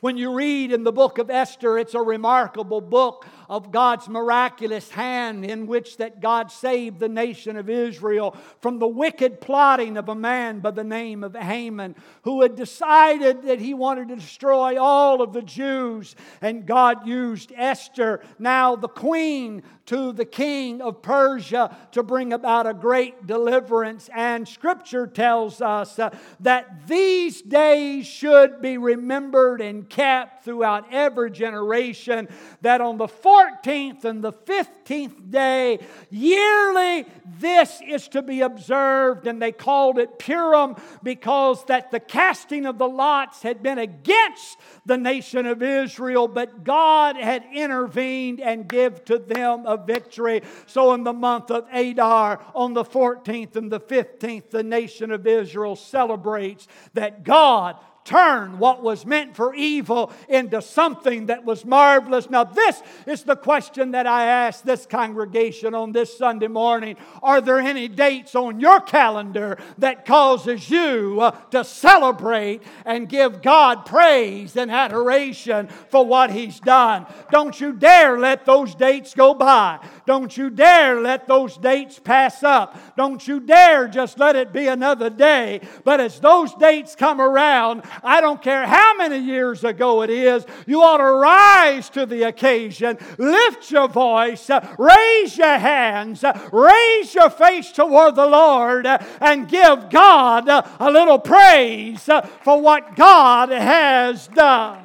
When 0.00 0.16
you 0.16 0.34
read 0.34 0.72
in 0.72 0.84
the 0.84 0.92
book 0.92 1.18
of 1.18 1.30
Esther, 1.30 1.78
it's 1.78 1.94
a 1.94 2.00
remarkable 2.00 2.80
book 2.80 3.26
of 3.48 3.70
God's 3.70 4.08
miraculous 4.08 4.90
hand 4.90 5.44
in 5.44 5.66
which 5.66 5.96
that 5.98 6.20
God 6.20 6.50
saved 6.50 6.98
the 6.98 7.08
nation 7.08 7.56
of 7.56 7.68
Israel 7.68 8.36
from 8.60 8.78
the 8.78 8.88
wicked 8.88 9.40
plotting 9.40 9.96
of 9.96 10.08
a 10.08 10.14
man 10.14 10.60
by 10.60 10.70
the 10.70 10.84
name 10.84 11.22
of 11.22 11.34
Haman 11.34 11.94
who 12.22 12.42
had 12.42 12.56
decided 12.56 13.42
that 13.42 13.60
he 13.60 13.74
wanted 13.74 14.08
to 14.08 14.16
destroy 14.16 14.80
all 14.80 15.22
of 15.22 15.32
the 15.32 15.42
Jews. 15.42 16.14
And 16.40 16.66
God 16.66 17.06
used 17.06 17.52
Esther 17.56 18.22
now 18.38 18.76
the 18.76 18.88
queen 18.88 19.62
to 19.86 20.12
the 20.12 20.24
king 20.24 20.80
of 20.82 21.02
Persia 21.02 21.76
to 21.92 22.02
bring 22.02 22.32
about 22.32 22.66
a 22.66 22.74
great 22.74 23.26
deliverance 23.26 24.10
and 24.14 24.46
scripture 24.46 25.06
tells 25.06 25.60
us 25.60 25.98
uh, 25.98 26.10
that 26.40 26.86
these 26.86 27.42
days 27.42 28.06
should 28.06 28.60
be 28.60 28.78
remembered 28.78 29.60
and 29.60 29.88
kept 29.88 30.44
throughout 30.44 30.92
every 30.92 31.30
generation 31.30 32.28
that 32.62 32.80
on 32.80 32.98
the 32.98 33.06
14th 33.06 34.04
and 34.04 34.22
the 34.22 34.32
15th 34.32 35.30
day, 35.30 35.78
yearly, 36.10 37.06
this 37.38 37.80
is 37.86 38.08
to 38.08 38.22
be 38.22 38.40
observed. 38.40 39.26
And 39.26 39.40
they 39.40 39.52
called 39.52 39.98
it 39.98 40.18
Purim 40.18 40.76
because 41.02 41.64
that 41.66 41.90
the 41.90 42.00
casting 42.00 42.66
of 42.66 42.78
the 42.78 42.88
lots 42.88 43.42
had 43.42 43.62
been 43.62 43.78
against 43.78 44.58
the 44.84 44.96
nation 44.96 45.46
of 45.46 45.62
Israel, 45.62 46.28
but 46.28 46.64
God 46.64 47.16
had 47.16 47.44
intervened 47.52 48.40
and 48.40 48.68
give 48.68 49.04
to 49.06 49.18
them 49.18 49.64
a 49.66 49.75
victory. 49.76 50.42
So 50.66 50.92
in 50.94 51.04
the 51.04 51.12
month 51.12 51.50
of 51.50 51.66
Adar, 51.72 52.44
on 52.54 52.74
the 52.74 52.84
14th 52.84 53.56
and 53.56 53.70
the 53.70 53.80
15th, 53.80 54.50
the 54.50 54.62
nation 54.62 55.10
of 55.10 55.26
Israel 55.26 55.76
celebrates 55.76 56.68
that 56.94 57.24
God 57.24 57.76
turn 58.06 58.58
what 58.58 58.82
was 58.82 59.04
meant 59.04 59.36
for 59.36 59.54
evil 59.54 60.12
into 60.28 60.62
something 60.62 61.26
that 61.26 61.44
was 61.44 61.64
marvelous. 61.64 62.30
Now, 62.30 62.44
this 62.44 62.80
is 63.06 63.24
the 63.24 63.36
question 63.36 63.90
that 63.90 64.06
I 64.06 64.26
ask 64.26 64.62
this 64.62 64.86
congregation 64.86 65.74
on 65.74 65.92
this 65.92 66.16
Sunday 66.16 66.46
morning. 66.46 66.96
Are 67.22 67.40
there 67.40 67.58
any 67.58 67.88
dates 67.88 68.34
on 68.34 68.60
your 68.60 68.80
calendar 68.80 69.58
that 69.78 70.06
causes 70.06 70.70
you 70.70 71.20
uh, 71.20 71.32
to 71.50 71.64
celebrate 71.64 72.62
and 72.84 73.08
give 73.08 73.42
God 73.42 73.84
praise 73.84 74.56
and 74.56 74.70
adoration 74.70 75.66
for 75.88 76.06
what 76.06 76.30
He's 76.30 76.60
done? 76.60 77.06
Don't 77.30 77.60
you 77.60 77.72
dare 77.72 78.18
let 78.18 78.46
those 78.46 78.74
dates 78.74 79.14
go 79.14 79.34
by. 79.34 79.80
Don't 80.06 80.36
you 80.36 80.50
dare 80.50 81.00
let 81.00 81.26
those 81.26 81.56
dates 81.56 81.98
pass 81.98 82.42
up. 82.42 82.96
Don't 82.96 83.26
you 83.26 83.40
dare 83.40 83.88
just 83.88 84.18
let 84.18 84.36
it 84.36 84.52
be 84.52 84.68
another 84.68 85.10
day. 85.10 85.60
But 85.84 86.00
as 86.00 86.20
those 86.20 86.54
dates 86.54 86.94
come 86.94 87.20
around, 87.20 87.82
I 88.02 88.20
don't 88.20 88.42
care 88.42 88.66
how 88.66 88.96
many 88.96 89.18
years 89.18 89.64
ago 89.64 90.02
it 90.02 90.10
is, 90.10 90.44
you 90.66 90.82
ought 90.82 90.98
to 90.98 91.04
rise 91.04 91.88
to 91.90 92.06
the 92.06 92.24
occasion, 92.24 92.98
lift 93.18 93.70
your 93.70 93.88
voice, 93.88 94.50
raise 94.78 95.36
your 95.36 95.58
hands, 95.58 96.24
raise 96.52 97.14
your 97.14 97.30
face 97.30 97.72
toward 97.72 98.14
the 98.16 98.26
Lord, 98.26 98.86
and 98.86 99.48
give 99.48 99.90
God 99.90 100.48
a 100.48 100.90
little 100.90 101.18
praise 101.18 102.08
for 102.42 102.60
what 102.60 102.96
God 102.96 103.50
has 103.50 104.28
done. 104.28 104.84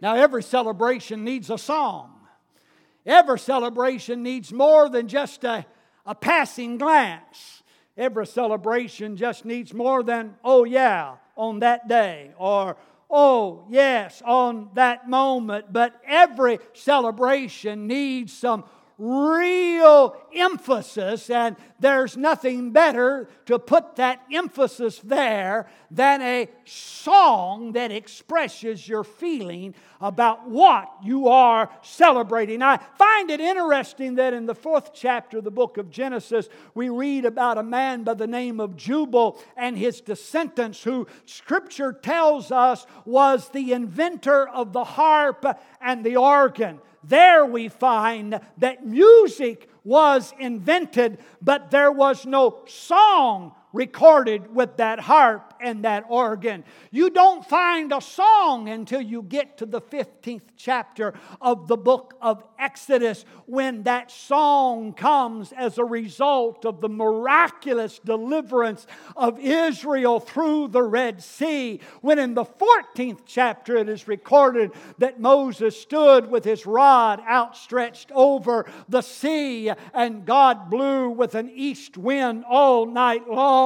Now, 0.00 0.16
every 0.16 0.42
celebration 0.42 1.22
needs 1.22 1.48
a 1.48 1.56
song. 1.56 2.12
Every 3.06 3.38
celebration 3.38 4.22
needs 4.22 4.52
more 4.52 4.88
than 4.88 5.08
just 5.08 5.44
a, 5.44 5.64
a 6.04 6.14
passing 6.14 6.76
glance. 6.78 7.61
Every 7.96 8.26
celebration 8.26 9.16
just 9.16 9.44
needs 9.44 9.74
more 9.74 10.02
than, 10.02 10.36
oh 10.42 10.64
yeah, 10.64 11.16
on 11.36 11.60
that 11.60 11.88
day, 11.88 12.32
or 12.38 12.76
oh 13.10 13.66
yes, 13.68 14.22
on 14.24 14.70
that 14.74 15.08
moment. 15.08 15.72
But 15.72 16.00
every 16.06 16.58
celebration 16.72 17.86
needs 17.86 18.32
some 18.32 18.64
real 18.98 20.16
emphasis, 20.34 21.30
and 21.30 21.56
there's 21.80 22.16
nothing 22.16 22.70
better 22.70 23.28
to 23.46 23.58
put 23.58 23.96
that 23.96 24.22
emphasis 24.32 25.00
there 25.00 25.68
than 25.90 26.22
a 26.22 26.48
song 26.64 27.72
that 27.72 27.90
expresses 27.90 28.86
your 28.86 29.04
feeling 29.04 29.74
about 30.00 30.48
what 30.48 30.90
you 31.02 31.28
are 31.28 31.70
celebrating. 31.82 32.62
I 32.62 32.78
find 32.98 33.30
it 33.30 33.40
interesting 33.40 34.16
that 34.16 34.34
in 34.34 34.46
the 34.46 34.54
fourth 34.54 34.92
chapter 34.94 35.38
of 35.38 35.44
the 35.44 35.50
book 35.50 35.78
of 35.78 35.90
Genesis, 35.90 36.48
we 36.74 36.88
read 36.88 37.24
about 37.24 37.58
a 37.58 37.62
man 37.62 38.04
by 38.04 38.14
the 38.14 38.26
name 38.26 38.60
of 38.60 38.76
Jubal 38.76 39.38
and 39.56 39.76
his 39.76 40.00
descendants, 40.00 40.82
who 40.82 41.06
scripture 41.24 41.92
tells 41.92 42.50
us 42.50 42.86
was 43.04 43.48
the 43.50 43.72
inventor 43.72 44.48
of 44.48 44.72
the 44.72 44.84
harp 44.84 45.44
and 45.80 46.04
the 46.04 46.16
organ. 46.16 46.80
There 47.04 47.44
we 47.44 47.68
find 47.68 48.40
that 48.58 48.86
music 48.86 49.68
was 49.84 50.32
invented, 50.38 51.18
but 51.40 51.70
there 51.70 51.90
was 51.90 52.24
no 52.24 52.62
song 52.66 53.54
recorded 53.72 54.54
with 54.54 54.76
that 54.76 55.00
harp 55.00 55.54
and 55.60 55.84
that 55.84 56.04
organ. 56.08 56.64
You 56.90 57.10
don't 57.10 57.44
find 57.44 57.92
a 57.92 58.00
song 58.00 58.68
until 58.68 59.00
you 59.00 59.22
get 59.22 59.58
to 59.58 59.66
the 59.66 59.80
15th 59.80 60.42
chapter 60.56 61.14
of 61.40 61.68
the 61.68 61.76
book 61.76 62.14
of 62.20 62.44
Exodus 62.58 63.24
when 63.46 63.84
that 63.84 64.10
song 64.10 64.92
comes 64.92 65.52
as 65.52 65.78
a 65.78 65.84
result 65.84 66.64
of 66.64 66.80
the 66.80 66.88
miraculous 66.88 67.98
deliverance 67.98 68.86
of 69.16 69.38
Israel 69.38 70.20
through 70.20 70.68
the 70.68 70.82
Red 70.82 71.22
Sea. 71.22 71.80
When 72.00 72.18
in 72.18 72.34
the 72.34 72.44
14th 72.44 73.20
chapter 73.26 73.76
it 73.76 73.88
is 73.88 74.08
recorded 74.08 74.72
that 74.98 75.20
Moses 75.20 75.80
stood 75.80 76.30
with 76.30 76.44
his 76.44 76.66
rod 76.66 77.20
outstretched 77.28 78.10
over 78.12 78.66
the 78.88 79.02
sea 79.02 79.70
and 79.94 80.24
God 80.24 80.70
blew 80.70 81.10
with 81.10 81.34
an 81.34 81.50
east 81.54 81.96
wind 81.96 82.44
all 82.48 82.86
night 82.86 83.28
long 83.28 83.61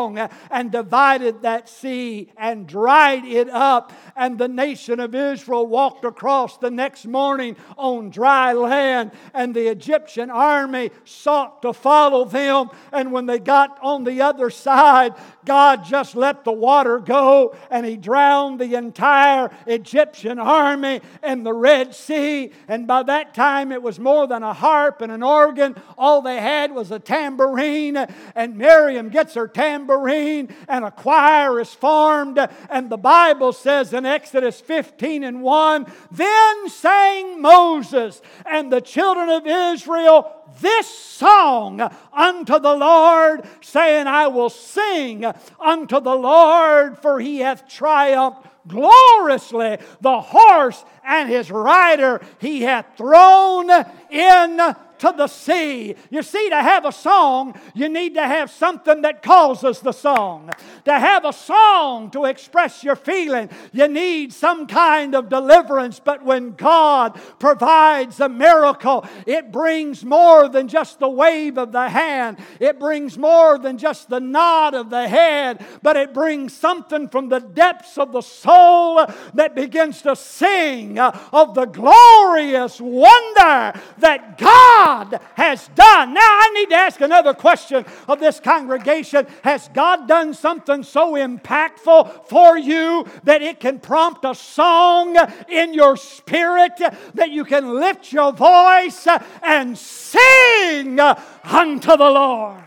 and 0.51 0.71
divided 0.71 1.43
that 1.43 1.69
sea 1.69 2.31
and 2.37 2.67
dried 2.67 3.25
it 3.25 3.49
up. 3.49 3.93
And 4.15 4.39
the 4.39 4.49
nation 4.49 5.01
of 5.01 5.15
Israel 5.15 5.67
walked 5.67 6.05
across 6.05 6.59
the 6.59 6.71
next 6.71 7.07
morning 7.07 7.57
on 7.77 8.11
dry 8.11 8.53
land, 8.53 9.13
and 9.35 9.55
the 9.55 9.69
Egyptian 9.69 10.31
army 10.31 10.91
sought 11.05 11.63
to 11.63 11.73
follow 11.73 12.25
them. 12.25 12.69
And 12.93 13.13
when 13.13 13.27
they 13.27 13.39
got 13.39 13.79
on 13.83 14.05
the 14.05 14.23
other 14.23 14.51
side, 14.51 15.15
God 15.45 15.85
just 15.85 16.17
let 16.17 16.45
the 16.45 16.53
water 16.53 16.99
go 16.99 17.55
and 17.71 17.87
he 17.87 17.97
drowned 17.97 18.61
the 18.61 18.75
entire 18.75 19.51
Egyptian 19.67 20.39
army 20.39 21.01
in 21.23 21.45
the 21.45 21.53
Red 21.53 21.95
Sea. 21.95 22.51
And 22.69 22.87
by 22.87 23.05
that 23.05 23.33
time, 23.33 23.73
it 23.73 23.83
was 23.83 23.99
more 23.99 24.27
than 24.27 24.43
a 24.43 24.53
harp 24.53 25.01
and 25.01 25.13
an 25.13 25.23
organ. 25.23 25.77
All 25.97 26.21
they 26.21 26.41
had 26.41 26.73
was 26.73 26.91
a 26.91 26.99
tambourine. 26.99 27.97
And 28.35 28.57
Miriam 28.57 29.09
gets 29.09 29.35
her 29.35 29.47
tambourine, 29.47 29.86
and 29.89 30.85
a 30.85 30.91
choir 30.91 31.61
is 31.61 31.73
formed. 31.73 32.39
And 32.71 32.91
the 32.91 32.97
Bible 32.97 33.53
says 33.53 33.93
in 33.93 34.07
Exodus 34.07 34.61
15 34.61 35.25
and 35.25 35.43
1 35.43 35.87
Then 36.11 36.69
sang 36.69 37.41
Moses 37.41 38.21
and 38.45 38.73
the 38.73 38.81
children 38.81 39.29
of 39.29 39.47
Israel 39.47 40.33
this 40.61 40.87
song 40.87 41.81
unto 42.13 42.59
the 42.59 42.75
Lord, 42.75 43.43
saying, 43.61 44.07
I 44.07 44.29
will 44.29 44.51
sing 44.51 45.25
unto 45.61 46.01
the 46.01 46.15
Lord, 46.15 46.99
for 46.99 47.21
he 47.21 47.39
hath 47.39 47.69
triumphed 47.69 48.47
gloriously. 48.67 49.79
The 50.01 50.21
horse 50.21 50.85
and 51.07 51.29
his 51.29 51.51
rider 51.51 52.21
he 52.39 52.63
hath 52.63 52.97
thrown 52.97 53.71
in 54.11 54.75
to 54.99 55.15
the 55.17 55.27
sea. 55.27 55.95
You 56.11 56.23
see, 56.23 56.49
to 56.51 56.57
have 56.57 56.85
a 56.85 56.93
song, 56.93 57.59
you 57.75 57.89
need 57.89 58.15
to 58.15 58.27
have 58.27 58.51
something 58.51 59.03
that 59.03 59.23
causes 59.23 59.81
the 59.81 59.93
song. 59.93 60.51
To 60.85 60.99
have 60.99 61.25
a 61.25 61.33
song 61.33 62.11
to 62.13 62.25
express 62.25 62.83
your 62.83 62.97
feeling, 62.97 63.51
you 63.73 63.89
need 63.89 64.33
some 64.33 64.67
kind 64.67 65.15
of 65.15 65.29
deliverance. 65.29 66.01
But 66.03 66.25
when 66.25 66.53
God 66.53 67.21
provides 67.39 68.21
a 68.21 68.29
miracle, 68.29 69.05
it 69.27 69.53
brings 69.53 70.05
more 70.05 70.49
than 70.49 70.69
just 70.69 70.99
the 70.99 71.09
wave 71.09 71.59
of 71.59 71.73
the 71.73 71.89
hand. 71.89 72.39
It 72.61 72.81
brings 72.81 73.19
more 73.19 73.59
than 73.59 73.79
just 73.79 74.09
the 74.09 74.21
nod 74.21 74.75
of 74.75 74.91
the 74.91 75.09
head, 75.09 75.65
but 75.83 75.97
it 75.97 76.15
brings 76.15 76.53
something 76.55 77.09
from 77.09 77.29
the 77.29 77.41
depths 77.41 77.99
of 77.99 78.13
the 78.13 78.23
soul 78.23 79.05
that 79.35 79.55
begins 79.55 80.03
to 80.03 80.17
sing 80.17 80.96
Uh, 80.99 81.19
of 81.33 81.55
the 81.55 81.67
glorious 81.67 82.81
wonder 82.81 83.73
that 83.99 84.39
God 84.39 85.21
has 85.35 85.69
done. 85.69 86.15
Now, 86.15 86.21
I 86.21 86.51
need 86.55 86.71
to 86.71 86.77
ask 86.77 87.01
another 87.01 87.35
question 87.35 87.85
of 88.09 88.21
this 88.21 88.41
congregation 88.41 89.27
Has 89.43 89.69
God 89.69 90.09
done 90.09 90.35
something 90.35 90.83
so 90.83 91.13
impactful 91.13 92.29
for 92.29 92.57
you 92.57 93.07
that 93.25 93.43
it 93.43 93.61
can 93.61 93.79
prompt 93.79 94.25
a 94.25 94.35
song 94.35 95.17
in 95.49 95.75
your 95.75 95.97
spirit 95.97 96.81
that 97.15 97.31
you 97.31 97.45
can 97.45 97.75
lift 97.75 98.13
your 98.13 98.33
voice 98.33 99.07
and 99.43 99.77
sing 99.77 100.99
unto 101.01 101.97
the 101.97 102.11
Lord? 102.11 102.63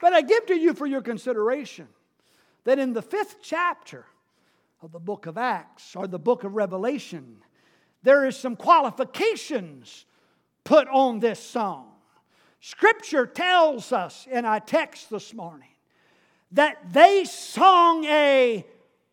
But 0.00 0.12
I 0.12 0.22
give 0.22 0.46
to 0.46 0.54
you 0.54 0.74
for 0.74 0.86
your 0.86 1.00
consideration 1.00 1.88
that 2.64 2.78
in 2.78 2.92
the 2.92 3.02
fifth 3.02 3.36
chapter 3.40 4.04
of 4.82 4.90
the 4.90 4.98
book 4.98 5.26
of 5.26 5.38
Acts 5.38 5.94
or 5.94 6.08
the 6.08 6.18
book 6.18 6.42
of 6.42 6.54
Revelation, 6.54 7.36
there 8.02 8.26
is 8.26 8.36
some 8.36 8.56
qualifications 8.56 10.06
put 10.64 10.88
on 10.88 11.20
this 11.20 11.38
song. 11.38 11.86
Scripture 12.60 13.26
tells 13.26 13.92
us 13.92 14.26
in 14.30 14.44
our 14.44 14.58
text 14.58 15.08
this 15.08 15.32
morning 15.32 15.68
that 16.50 16.92
they 16.92 17.24
sung 17.24 18.04
a 18.04 18.66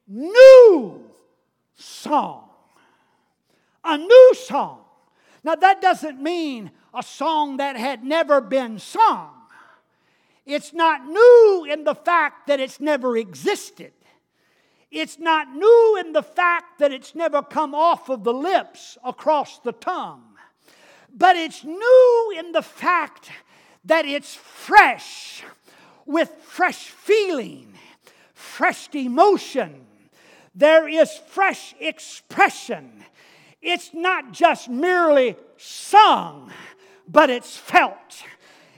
new 0.07 1.03
song. 1.75 2.49
A 3.83 3.97
new 3.97 4.33
song. 4.33 4.81
Now, 5.43 5.55
that 5.55 5.81
doesn't 5.81 6.21
mean 6.21 6.71
a 6.93 7.03
song 7.03 7.57
that 7.57 7.77
had 7.77 8.03
never 8.03 8.41
been 8.41 8.79
sung. 8.79 9.29
It's 10.45 10.73
not 10.73 11.05
new 11.05 11.67
in 11.69 11.83
the 11.83 11.95
fact 11.95 12.47
that 12.47 12.59
it's 12.59 12.79
never 12.79 13.15
existed. 13.15 13.93
It's 14.91 15.19
not 15.19 15.55
new 15.55 15.98
in 16.03 16.13
the 16.13 16.24
fact 16.24 16.79
that 16.79 16.91
it's 16.91 17.13
never 17.13 17.41
come 17.43 17.75
off 17.75 18.10
of 18.10 18.24
the 18.24 18.34
lips 18.34 18.98
across 19.03 19.60
the 19.60 19.72
tongue. 19.72 20.24
But 21.15 21.36
it's 21.36 21.63
new 21.63 22.34
in 22.38 22.51
the 22.51 22.62
fact 22.62 23.29
that 23.86 24.05
it's 24.05 24.36
fresh 24.36 25.43
with 26.05 26.29
fresh 26.41 26.89
feeling, 26.89 27.74
fresh 28.34 28.89
emotion. 28.93 29.86
There 30.55 30.88
is 30.88 31.12
fresh 31.27 31.75
expression. 31.79 33.03
It's 33.62 33.93
not 33.93 34.31
just 34.31 34.69
merely 34.69 35.36
sung, 35.58 36.51
but 37.08 37.29
it's 37.29 37.58
felt. 37.58 38.24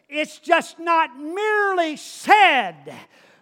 It's 0.10 0.40
just 0.40 0.78
not 0.78 1.18
merely 1.18 1.96
said, 1.96 2.94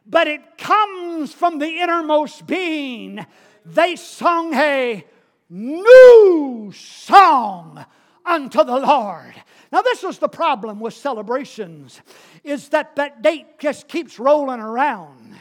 but 0.09 0.27
it 0.27 0.57
comes 0.57 1.31
from 1.31 1.59
the 1.59 1.67
innermost 1.67 2.47
being. 2.47 3.25
They 3.63 3.95
sung 3.95 4.53
a 4.55 5.05
new 5.49 6.71
song 6.75 7.85
unto 8.25 8.63
the 8.63 8.79
Lord. 8.79 9.35
Now, 9.71 9.81
this 9.83 10.03
is 10.03 10.17
the 10.17 10.27
problem 10.27 10.79
with 10.79 10.95
celebrations, 10.95 12.01
is 12.43 12.69
that 12.69 12.95
that 12.95 13.21
date 13.21 13.59
just 13.59 13.87
keeps 13.87 14.17
rolling 14.17 14.59
around. 14.59 15.35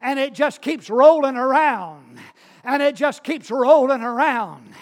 And 0.00 0.18
it 0.18 0.34
just 0.34 0.60
keeps 0.62 0.90
rolling 0.90 1.36
around. 1.36 2.18
And 2.64 2.82
it 2.82 2.96
just 2.96 3.22
keeps 3.22 3.50
rolling 3.52 4.02
around. 4.02 4.74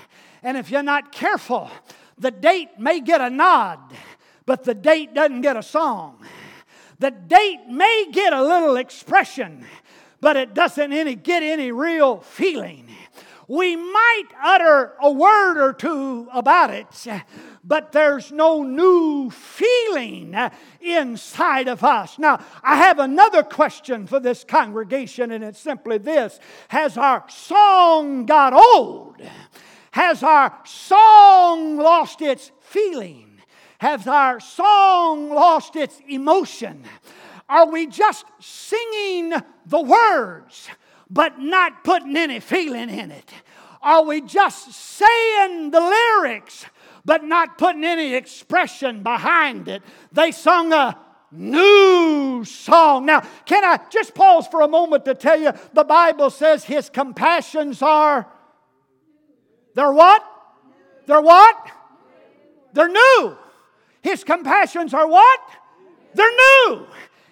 And 0.43 0.57
if 0.57 0.71
you're 0.71 0.83
not 0.83 1.13
careful, 1.13 1.71
the 2.17 2.31
date 2.31 2.79
may 2.79 3.01
get 3.01 3.21
a 3.21 3.29
nod, 3.29 3.79
but 4.47 4.65
the 4.65 4.75
date 4.75 5.13
doesn't 5.13 5.43
get 5.43 5.59
a 5.59 5.63
song. 5.63 6.25
The 7.01 7.11
date 7.11 7.67
may 7.67 8.09
get 8.13 8.35
a 8.35 8.43
little 8.43 8.77
expression, 8.77 9.65
but 10.21 10.37
it 10.37 10.53
doesn't 10.53 10.93
any, 10.93 11.15
get 11.15 11.43
any 11.43 11.73
real 11.73 12.19
feeling. 12.21 12.89
We 13.49 13.75
might 13.75 14.27
utter 14.41 14.93
a 15.01 15.11
word 15.11 15.59
or 15.59 15.73
two 15.73 16.29
about 16.33 16.71
it, 16.71 16.87
but 17.65 17.91
there's 17.91 18.31
no 18.31 18.63
new 18.63 19.31
feeling 19.31 20.37
inside 20.81 21.69
of 21.69 21.83
us. 21.83 22.19
Now, 22.19 22.45
I 22.63 22.77
have 22.77 22.99
another 22.99 23.43
question 23.43 24.07
for 24.07 24.21
this 24.21 24.45
congregation, 24.45 25.33
and 25.33 25.43
it's 25.43 25.59
simply 25.59 25.97
this 25.97 26.39
Has 26.69 26.99
our 26.99 27.25
song 27.31 28.27
got 28.27 28.53
old? 28.53 29.17
Has 29.93 30.23
our 30.23 30.57
song 30.67 31.79
lost 31.79 32.21
its 32.21 32.53
feeling? 32.61 33.30
Has 33.81 34.07
our 34.07 34.41
song 34.41 35.31
lost 35.31 35.75
its 35.75 36.03
emotion? 36.07 36.85
Are 37.49 37.67
we 37.71 37.87
just 37.87 38.27
singing 38.39 39.33
the 39.65 39.81
words 39.81 40.69
but 41.09 41.39
not 41.39 41.83
putting 41.83 42.15
any 42.15 42.41
feeling 42.41 42.91
in 42.91 43.11
it? 43.11 43.33
Are 43.81 44.05
we 44.05 44.21
just 44.21 44.71
saying 44.71 45.71
the 45.71 45.81
lyrics 45.81 46.67
but 47.07 47.25
not 47.25 47.57
putting 47.57 47.83
any 47.83 48.13
expression 48.13 49.03
behind 49.03 49.67
it? 49.67 49.81
They 50.13 50.31
sung 50.31 50.75
a 50.75 50.99
new 51.33 52.45
song. 52.45 53.07
Now, 53.07 53.23
can 53.47 53.65
I 53.65 53.81
just 53.89 54.15
pause 54.15 54.47
for 54.47 54.61
a 54.61 54.69
moment 54.69 55.07
to 55.07 55.15
tell 55.15 55.41
you 55.41 55.53
the 55.73 55.85
Bible 55.85 56.29
says 56.29 56.65
his 56.65 56.91
compassions 56.91 57.81
are 57.81 58.31
they're 59.75 59.91
what? 59.91 60.23
They're 61.07 61.23
what? 61.23 61.57
They're 62.75 62.89
new. 62.89 63.39
His 64.03 64.25
compassions 64.25 64.95
are 64.95 65.07
what? 65.07 65.41
They're 66.15 66.31
new 66.31 66.87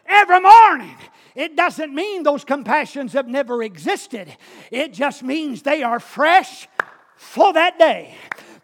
every 0.07 0.41
morning. 0.41 0.97
It 1.35 1.57
doesn't 1.57 1.95
mean 1.95 2.23
those 2.23 2.45
compassions 2.45 3.13
have 3.13 3.29
never 3.29 3.63
existed, 3.63 4.37
it 4.71 4.93
just 4.93 5.23
means 5.23 5.63
they 5.63 5.83
are 5.83 6.01
fresh 6.01 6.67
for 7.17 7.53
that 7.53 7.79
day. 7.79 8.15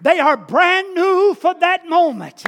They 0.01 0.19
are 0.19 0.37
brand 0.37 0.95
new 0.95 1.35
for 1.35 1.55
that 1.55 1.89
moment. 1.89 2.45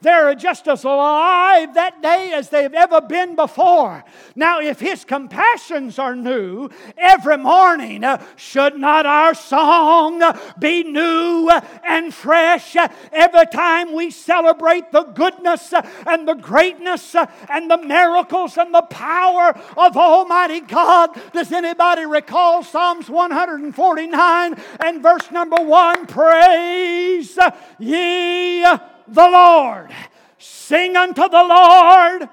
They're 0.00 0.34
just 0.34 0.68
as 0.68 0.84
alive 0.84 1.74
that 1.74 2.02
day 2.02 2.32
as 2.32 2.50
they've 2.50 2.72
ever 2.72 3.00
been 3.00 3.34
before. 3.34 4.04
Now, 4.34 4.60
if 4.60 4.80
His 4.80 5.04
compassions 5.04 5.98
are 5.98 6.14
new 6.14 6.70
every 6.96 7.38
morning, 7.38 8.04
uh, 8.04 8.22
should 8.36 8.76
not 8.76 9.06
our 9.06 9.34
song 9.34 10.22
be 10.58 10.84
new 10.84 11.50
and 11.84 12.12
fresh 12.14 12.76
every 13.12 13.46
time 13.46 13.92
we 13.92 14.10
celebrate 14.10 14.92
the 14.92 15.02
goodness 15.02 15.72
and 16.06 16.28
the 16.28 16.34
greatness 16.34 17.16
and 17.48 17.70
the 17.70 17.78
miracles 17.78 18.56
and 18.56 18.74
the 18.74 18.82
power 18.82 19.58
of 19.76 19.96
Almighty 19.96 20.60
God? 20.60 21.10
Does 21.32 21.52
anybody 21.52 22.06
recall 22.06 22.62
Psalms 22.62 23.08
149 23.08 24.56
and 24.80 25.02
verse 25.02 25.30
number 25.30 25.62
1? 25.62 26.06
Praise 26.06 26.99
Praise 27.00 27.38
ye 27.78 28.62
the 28.62 29.28
Lord. 29.28 29.90
Sing 30.38 30.96
unto 30.96 31.28
the 31.28 31.44
Lord 31.44 32.28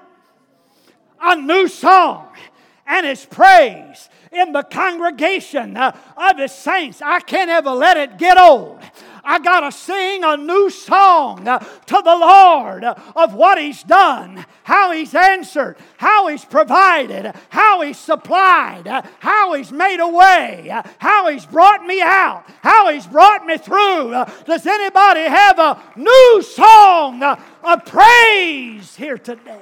a 1.20 1.36
new 1.36 1.68
song 1.68 2.28
and 2.86 3.04
his 3.06 3.24
praise 3.26 4.08
in 4.32 4.52
the 4.52 4.62
congregation 4.62 5.76
of 5.76 6.38
his 6.38 6.52
saints. 6.52 7.02
I 7.02 7.20
can't 7.20 7.50
ever 7.50 7.70
let 7.70 7.96
it 7.96 8.18
get 8.18 8.38
old. 8.38 8.80
I 9.28 9.40
got 9.40 9.60
to 9.60 9.70
sing 9.70 10.24
a 10.24 10.38
new 10.38 10.70
song 10.70 11.46
uh, 11.46 11.58
to 11.58 12.00
the 12.02 12.16
Lord 12.16 12.82
of 12.82 13.34
what 13.34 13.58
He's 13.58 13.82
done, 13.82 14.46
how 14.62 14.90
He's 14.90 15.14
answered, 15.14 15.76
how 15.98 16.28
He's 16.28 16.46
provided, 16.46 17.34
how 17.50 17.82
He's 17.82 17.98
supplied, 17.98 18.88
uh, 18.88 19.02
how 19.18 19.52
He's 19.52 19.70
made 19.70 20.00
a 20.00 20.08
way, 20.08 20.70
uh, 20.70 20.82
how 20.96 21.28
He's 21.28 21.44
brought 21.44 21.84
me 21.84 22.00
out, 22.00 22.46
how 22.62 22.90
He's 22.90 23.06
brought 23.06 23.44
me 23.44 23.58
through. 23.58 24.12
Does 24.46 24.66
anybody 24.66 25.20
have 25.20 25.58
a 25.58 25.78
new 25.94 26.42
song 26.42 27.22
of 27.22 27.84
praise 27.84 28.96
here 28.96 29.18
today? 29.18 29.60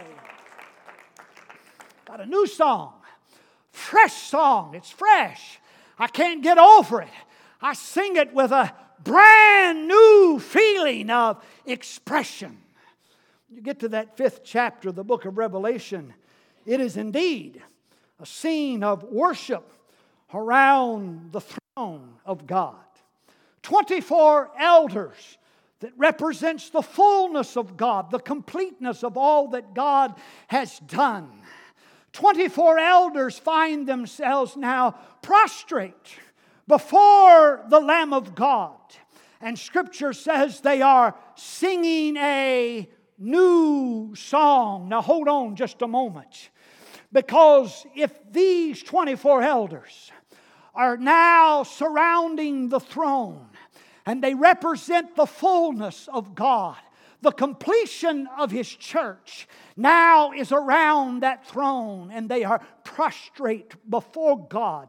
Got 2.05 2.21
a 2.21 2.27
new 2.27 2.47
song, 2.47 2.93
fresh 3.73 4.15
song. 4.15 4.77
It's 4.77 4.91
fresh. 4.91 5.59
I 5.99 6.07
can't 6.07 6.41
get 6.41 6.57
over 6.57 7.03
it. 7.03 7.09
I 7.61 7.73
sing 7.73 8.15
it 8.15 8.33
with 8.33 8.53
a 8.53 8.73
brand 9.07 9.87
new 9.87 10.39
feeling 10.41 11.09
of 11.11 11.43
expression. 11.65 12.59
You 13.49 13.63
get 13.63 13.79
to 13.81 13.89
that 13.91 14.17
fifth 14.17 14.43
chapter 14.45 14.89
of 14.89 14.97
the 14.97 15.05
book 15.05 15.25
of 15.25 15.39
Revelation, 15.39 16.13
it 16.67 16.81
is 16.81 16.97
indeed 16.97 17.63
a 18.21 18.27
scene 18.27 18.83
of 18.83 19.05
worship 19.05 19.73
around 20.35 21.31
the 21.33 21.41
throne 21.41 22.15
of 22.25 22.47
God. 22.47 22.77
24 23.63 24.51
elders 24.59 25.39
that 25.81 25.93
represents 25.97 26.71
the 26.71 26.83
fullness 26.83 27.57
of 27.57 27.77
God, 27.77 28.11
the 28.11 28.19
completeness 28.19 29.05
of 29.05 29.17
all 29.17 29.49
that 29.49 29.75
God 29.75 30.15
has 30.49 30.79
done. 30.81 31.31
24 32.13 32.79
elders 32.79 33.39
find 33.39 33.87
themselves 33.87 34.57
now 34.57 34.93
prostrate 35.23 36.19
before 36.69 37.65
the 37.69 37.81
Lamb 37.81 38.13
of 38.13 38.35
God. 38.35 38.77
And 39.41 39.59
Scripture 39.59 40.13
says 40.13 40.61
they 40.61 40.83
are 40.83 41.15
singing 41.35 42.17
a 42.17 42.89
new 43.19 44.15
song. 44.15 44.89
Now, 44.89 45.03
hold 45.03 45.29
on 45.29 45.57
just 45.57 45.83
a 45.83 45.89
moment. 45.89 46.51
Because 47.13 47.87
if 47.95 48.13
these 48.31 48.83
24 48.83 49.43
elders 49.43 50.11
are 50.75 50.97
now 50.97 51.63
surrounding 51.63 52.69
the 52.69 52.81
throne 52.81 53.49
and 54.05 54.23
they 54.23 54.35
represent 54.35 55.17
the 55.17 55.27
fullness 55.27 56.09
of 56.13 56.35
God, 56.35 56.77
the 57.23 57.33
completion 57.33 58.29
of 58.39 58.51
His 58.51 58.69
church 58.69 59.49
now 59.77 60.33
is 60.33 60.53
around 60.53 61.21
that 61.21 61.47
throne 61.47 62.11
and 62.13 62.29
they 62.29 62.45
are 62.45 62.61
prostrate 62.97 63.75
before 63.91 64.49
God 64.49 64.89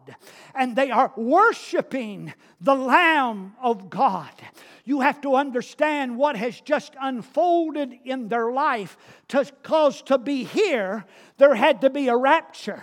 and 0.56 0.78
they 0.78 0.92
are 0.92 1.12
worshiping 1.18 2.34
the 2.62 2.74
Lamb 2.74 3.54
of 3.62 3.90
God. 3.90 4.32
You 4.86 5.02
have 5.02 5.20
to 5.24 5.36
understand 5.36 6.18
what 6.18 6.38
has 6.38 6.62
just 6.62 6.94
unfolded 7.02 7.92
in 8.06 8.30
their 8.30 8.50
life 8.50 8.98
to 9.28 9.44
because 9.44 10.02
to 10.04 10.18
be 10.18 10.46
here, 10.46 11.04
there 11.36 11.54
had 11.54 11.82
to 11.82 11.90
be 11.90 12.08
a 12.08 12.16
rapture. 12.16 12.82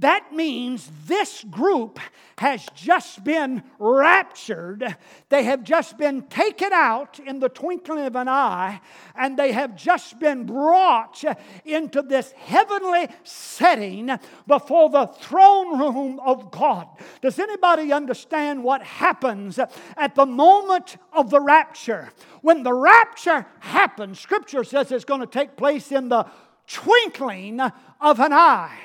That 0.00 0.32
means 0.32 0.90
this 1.04 1.44
group 1.44 1.98
has 2.38 2.66
just 2.74 3.22
been 3.22 3.62
raptured. 3.78 4.96
They 5.28 5.44
have 5.44 5.62
just 5.62 5.98
been 5.98 6.22
taken 6.22 6.72
out 6.72 7.20
in 7.20 7.38
the 7.38 7.50
twinkling 7.50 8.06
of 8.06 8.16
an 8.16 8.26
eye, 8.26 8.80
and 9.14 9.38
they 9.38 9.52
have 9.52 9.76
just 9.76 10.18
been 10.18 10.46
brought 10.46 11.22
into 11.66 12.00
this 12.00 12.32
heavenly 12.32 13.08
setting 13.24 14.10
before 14.46 14.88
the 14.88 15.06
throne 15.06 15.78
room 15.78 16.18
of 16.20 16.50
God. 16.50 16.88
Does 17.20 17.38
anybody 17.38 17.92
understand 17.92 18.64
what 18.64 18.82
happens 18.82 19.58
at 19.58 20.14
the 20.14 20.24
moment 20.24 20.96
of 21.12 21.28
the 21.28 21.40
rapture? 21.40 22.10
When 22.40 22.62
the 22.62 22.72
rapture 22.72 23.46
happens, 23.58 24.18
Scripture 24.18 24.64
says 24.64 24.90
it's 24.90 25.04
going 25.04 25.20
to 25.20 25.26
take 25.26 25.58
place 25.58 25.92
in 25.92 26.08
the 26.08 26.24
twinkling 26.66 27.60
of 27.60 28.18
an 28.18 28.32
eye 28.32 28.78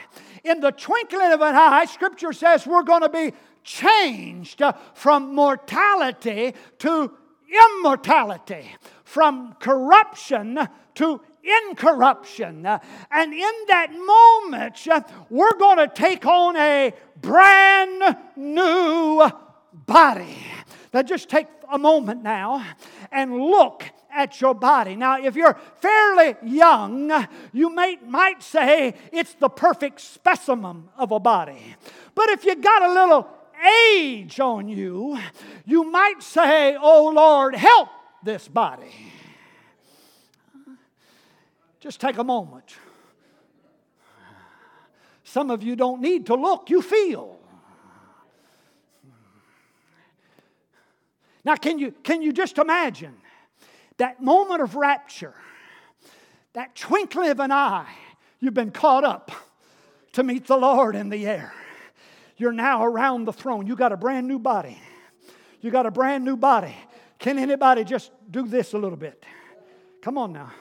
in 0.45 0.59
the 0.59 0.71
twinkling 0.71 1.31
of 1.31 1.41
an 1.41 1.55
eye, 1.55 1.85
Scripture 1.85 2.31
says 2.31 2.67
we're 2.67 2.83
going 2.83 3.01
to 3.01 3.09
be 3.09 3.33
changed 3.63 4.61
uh, 4.61 4.73
from 4.93 5.33
mortality 5.33 6.53
to 6.79 7.11
immortality, 7.77 8.71
from 9.03 9.55
corruption 9.59 10.59
to 10.95 11.21
incorruption. 11.69 12.65
Uh, 12.65 12.79
and 13.11 13.33
in 13.33 13.53
that 13.67 13.91
moment, 13.91 14.87
uh, 14.87 15.01
we're 15.29 15.57
going 15.57 15.77
to 15.77 15.87
take 15.87 16.25
on 16.25 16.55
a 16.55 16.93
brand 17.21 18.17
new 18.35 19.29
body. 19.73 20.37
Now, 20.93 21.01
just 21.01 21.27
take 21.29 21.47
a 21.71 21.77
moment 21.77 22.23
now 22.23 22.65
and 23.11 23.35
look 23.35 23.83
at 24.15 24.39
your 24.39 24.55
body. 24.55 24.95
Now, 24.95 25.21
if 25.21 25.35
you're 25.35 25.57
fairly 25.75 26.35
young, 26.43 27.27
you 27.51 27.73
may, 27.73 27.97
might 28.05 28.41
say 28.41 28.95
it's 29.11 29.33
the 29.35 29.49
perfect 29.49 29.99
specimen 29.99 30.89
of 30.97 31.11
a 31.11 31.19
body. 31.19 31.75
But 32.15 32.29
if 32.29 32.45
you 32.45 32.55
got 32.55 32.81
a 32.81 32.93
little 32.93 33.27
age 33.93 34.39
on 34.39 34.67
you, 34.67 35.19
you 35.65 35.83
might 35.91 36.23
say, 36.23 36.77
Oh 36.79 37.11
Lord, 37.13 37.55
help 37.55 37.89
this 38.23 38.47
body. 38.47 39.11
Just 41.79 41.99
take 41.99 42.17
a 42.17 42.23
moment. 42.23 42.75
Some 45.23 45.51
of 45.51 45.61
you 45.61 45.75
don't 45.75 46.01
need 46.01 46.25
to 46.27 46.35
look, 46.35 46.69
you 46.69 46.81
feel. 46.81 47.37
Now, 51.43 51.55
can 51.55 51.77
you, 51.77 51.91
can 51.91 52.23
you 52.23 52.33
just 52.33 52.57
imagine 52.57 53.15
that 53.97 54.21
moment 54.21 54.61
of 54.61 54.75
rapture, 54.75 55.35
that 56.53 56.75
twinkling 56.75 57.29
of 57.29 57.39
an 57.39 57.51
eye, 57.51 57.91
you've 58.39 58.53
been 58.53 58.71
caught 58.71 59.03
up 59.03 59.31
to 60.13 60.23
meet 60.23 60.47
the 60.47 60.57
Lord 60.57 60.95
in 60.95 61.09
the 61.09 61.25
air. 61.27 61.53
You're 62.37 62.51
now 62.51 62.83
around 62.83 63.25
the 63.25 63.33
throne. 63.33 63.67
You 63.67 63.75
got 63.75 63.91
a 63.91 63.97
brand 63.97 64.27
new 64.27 64.39
body. 64.39 64.77
You 65.61 65.71
got 65.71 65.85
a 65.85 65.91
brand 65.91 66.25
new 66.25 66.35
body. 66.35 66.75
Can 67.19 67.39
anybody 67.39 67.83
just 67.83 68.11
do 68.29 68.45
this 68.47 68.73
a 68.73 68.77
little 68.77 68.97
bit? 68.97 69.23
Come 70.01 70.17
on 70.17 70.33
now. 70.33 70.51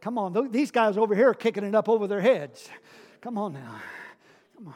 Come 0.00 0.18
on. 0.18 0.50
These 0.50 0.70
guys 0.70 0.96
over 0.96 1.14
here 1.14 1.30
are 1.30 1.34
kicking 1.34 1.64
it 1.64 1.74
up 1.74 1.88
over 1.88 2.06
their 2.06 2.20
heads. 2.20 2.68
Come 3.20 3.38
on 3.38 3.52
now. 3.54 3.80
Come 4.56 4.68
on. 4.68 4.74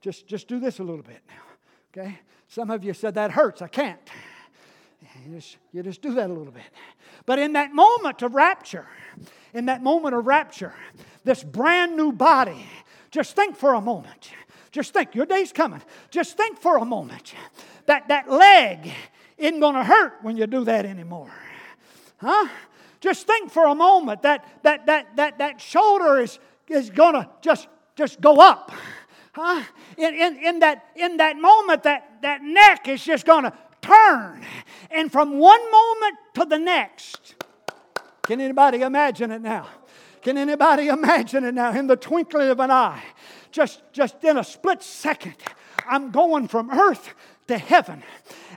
Just, 0.00 0.26
just 0.26 0.48
do 0.48 0.60
this 0.60 0.78
a 0.78 0.84
little 0.84 1.02
bit 1.02 1.20
now. 1.28 2.02
Okay? 2.02 2.18
Some 2.48 2.70
of 2.70 2.84
you 2.84 2.94
said 2.94 3.14
that 3.14 3.32
hurts. 3.32 3.62
I 3.62 3.68
can't. 3.68 4.00
You 5.24 5.36
just, 5.36 5.56
you 5.72 5.82
just 5.82 6.02
do 6.02 6.14
that 6.14 6.30
a 6.30 6.32
little 6.32 6.52
bit. 6.52 6.62
But 7.26 7.38
in 7.38 7.52
that 7.54 7.72
moment 7.72 8.22
of 8.22 8.34
rapture, 8.34 8.86
in 9.52 9.66
that 9.66 9.82
moment 9.82 10.14
of 10.14 10.26
rapture, 10.26 10.74
this 11.24 11.42
brand 11.42 11.96
new 11.96 12.12
body, 12.12 12.64
just 13.10 13.36
think 13.36 13.56
for 13.56 13.74
a 13.74 13.80
moment. 13.80 14.30
Just 14.70 14.92
think, 14.92 15.14
your 15.14 15.26
day's 15.26 15.52
coming. 15.52 15.82
Just 16.10 16.36
think 16.36 16.58
for 16.58 16.78
a 16.78 16.84
moment 16.84 17.34
that 17.86 18.08
that 18.08 18.30
leg 18.30 18.92
isn't 19.36 19.60
going 19.60 19.74
to 19.74 19.84
hurt 19.84 20.18
when 20.22 20.36
you 20.36 20.46
do 20.46 20.64
that 20.64 20.86
anymore. 20.86 21.32
Huh? 22.18 22.48
Just 23.00 23.26
think 23.26 23.50
for 23.50 23.66
a 23.66 23.74
moment 23.74 24.22
that 24.22 24.44
that 24.62 24.86
that 24.86 25.16
that, 25.16 25.38
that 25.38 25.60
shoulder 25.60 26.20
is, 26.20 26.38
is 26.68 26.90
going 26.90 27.14
to 27.14 27.28
just, 27.42 27.66
just 27.96 28.20
go 28.20 28.36
up. 28.36 28.70
Huh? 29.32 29.62
In, 29.96 30.14
in, 30.14 30.36
in, 30.44 30.58
that, 30.60 30.86
in 30.96 31.16
that 31.18 31.36
moment, 31.36 31.84
that, 31.84 32.22
that 32.22 32.42
neck 32.42 32.88
is 32.88 33.04
just 33.04 33.26
going 33.26 33.44
to 33.44 33.52
turn. 33.80 34.44
And 34.90 35.10
from 35.10 35.38
one 35.38 35.60
moment 35.70 36.18
to 36.34 36.44
the 36.44 36.58
next, 36.58 37.36
can 38.22 38.40
anybody 38.40 38.82
imagine 38.82 39.30
it 39.30 39.40
now? 39.40 39.68
Can 40.22 40.36
anybody 40.36 40.88
imagine 40.88 41.44
it 41.44 41.54
now? 41.54 41.72
In 41.72 41.86
the 41.86 41.96
twinkling 41.96 42.50
of 42.50 42.60
an 42.60 42.70
eye, 42.70 43.02
just, 43.50 43.82
just 43.92 44.22
in 44.22 44.36
a 44.36 44.44
split 44.44 44.82
second, 44.82 45.36
I'm 45.88 46.10
going 46.10 46.48
from 46.48 46.70
earth 46.70 47.14
to 47.48 47.58
heaven. 47.58 48.02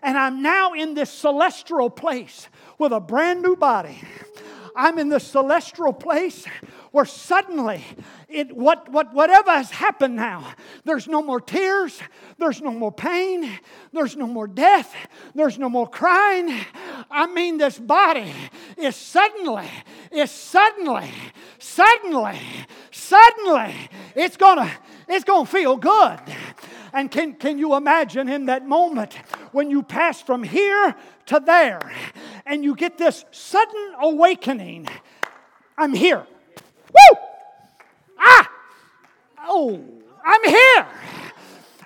And 0.01 0.17
I'm 0.17 0.41
now 0.41 0.73
in 0.73 0.93
this 0.93 1.09
celestial 1.09 1.89
place 1.89 2.49
with 2.77 2.91
a 2.91 2.99
brand 2.99 3.41
new 3.41 3.55
body. 3.55 4.01
I'm 4.75 4.97
in 4.97 5.09
the 5.09 5.19
celestial 5.19 5.93
place 5.93 6.45
where 6.91 7.05
suddenly 7.05 7.83
it, 8.27 8.55
what, 8.55 8.89
what, 8.89 9.13
whatever 9.13 9.51
has 9.51 9.71
happened 9.71 10.15
now, 10.15 10.53
there's 10.85 11.07
no 11.07 11.21
more 11.21 11.41
tears, 11.41 11.99
there's 12.37 12.61
no 12.61 12.71
more 12.71 12.91
pain, 12.91 13.59
there's 13.91 14.15
no 14.15 14.27
more 14.27 14.47
death, 14.47 14.95
there's 15.33 15.57
no 15.57 15.69
more 15.69 15.87
crying. 15.87 16.55
I 17.09 17.27
mean, 17.27 17.57
this 17.57 17.79
body 17.79 18.31
is 18.77 18.95
suddenly, 18.95 19.67
is 20.11 20.31
suddenly, 20.31 21.11
suddenly, 21.59 22.39
suddenly, 22.91 23.89
it's 24.15 24.37
gonna, 24.37 24.71
it's 25.07 25.23
gonna 25.25 25.45
feel 25.45 25.77
good. 25.77 26.19
And 26.93 27.09
can, 27.09 27.33
can 27.33 27.57
you 27.57 27.75
imagine 27.75 28.29
in 28.29 28.45
that 28.45 28.67
moment 28.67 29.15
when 29.51 29.71
you 29.71 29.81
pass 29.81 30.21
from 30.21 30.43
here 30.43 30.95
to 31.25 31.41
there 31.43 31.91
and 32.45 32.63
you 32.63 32.75
get 32.75 32.97
this 32.97 33.25
sudden 33.31 33.95
awakening? 34.01 34.87
I'm 35.77 35.93
here. 35.93 36.25
Woo! 36.93 37.17
Ah! 38.19 38.49
Oh, 39.45 39.83
I'm 40.25 40.43
here. 40.43 40.87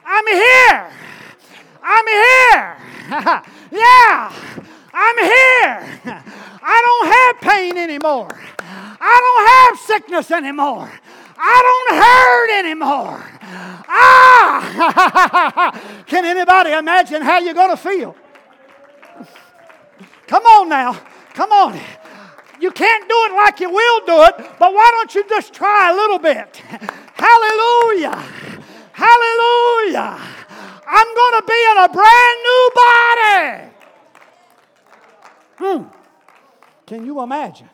I'm 0.06 0.28
here. 0.28 0.92
I'm 1.84 2.08
here. 2.08 2.78
yeah, 3.72 4.34
I'm 4.94 5.18
here. 5.18 6.22
I 6.64 6.82
don't 6.86 7.08
have 7.14 7.42
pain 7.54 7.78
anymore. 7.78 8.30
I 8.60 9.22
don't 9.24 9.48
have 9.48 9.80
sickness 9.80 10.32
anymore. 10.32 10.92
I 11.38 11.86
don't 11.88 11.98
hurt 12.04 12.50
anymore. 12.66 13.24
Ah! 13.88 15.72
Can 16.08 16.26
anybody 16.26 16.72
imagine 16.72 17.22
how 17.22 17.40
you're 17.40 17.54
going 17.54 17.70
to 17.70 17.78
feel? 17.78 18.16
Come 20.28 20.44
on 20.44 20.70
now. 20.70 21.00
Come 21.34 21.52
on. 21.52 21.80
You 22.60 22.72
can't 22.72 23.08
do 23.08 23.16
it 23.30 23.34
like 23.34 23.60
you 23.60 23.70
will 23.70 24.06
do 24.06 24.24
it, 24.24 24.36
but 24.60 24.74
why 24.74 24.90
don't 24.92 25.14
you 25.16 25.28
just 25.30 25.54
try 25.54 25.92
a 25.92 25.96
little 25.96 26.20
bit? 26.20 26.58
Hallelujah. 27.14 28.24
Hallelujah. 28.92 30.20
I'm 30.88 31.16
going 31.16 31.42
to 31.42 31.44
be 31.48 31.66
in 31.72 31.78
a 31.78 31.90
brand 31.90 32.40
new 32.44 32.70
body. 32.76 33.72
Hmm. 35.58 35.84
Can 36.86 37.06
you 37.06 37.22
imagine? 37.22 37.70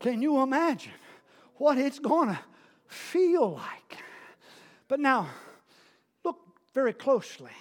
Can 0.00 0.20
you 0.20 0.40
imagine 0.42 0.92
what 1.56 1.78
it's 1.78 1.98
going 1.98 2.28
to 2.28 2.38
feel 2.88 3.52
like? 3.52 3.98
But 4.88 5.00
now, 5.00 5.28
look 6.24 6.38
very 6.74 6.92
closely 6.92 7.52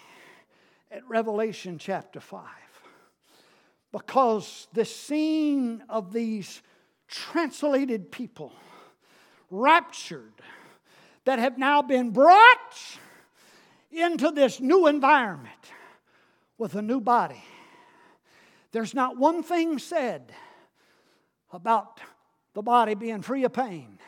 at 0.92 1.08
Revelation 1.08 1.78
chapter 1.78 2.20
5 2.20 2.42
because 3.94 4.68
the 4.74 4.84
scene 4.84 5.84
of 5.88 6.12
these 6.12 6.62
translated 7.08 8.12
people, 8.12 8.52
raptured, 9.50 10.34
that 11.26 11.40
have 11.40 11.58
now 11.58 11.82
been 11.82 12.10
brought 12.10 12.76
into 13.92 14.32
this 14.32 14.60
new 14.60 14.88
environment 14.88 15.54
with 16.58 16.76
a 16.76 16.82
new 16.82 17.00
body. 17.00 17.44
There's 18.72 18.96
not 18.96 19.16
one 19.18 19.44
thing 19.44 19.78
said 19.78 20.34
about 21.52 22.02
the 22.56 22.64
body 22.64 22.96
being 22.96 23.22
free 23.22 23.44
of 23.44 23.54
pain. 23.54 24.00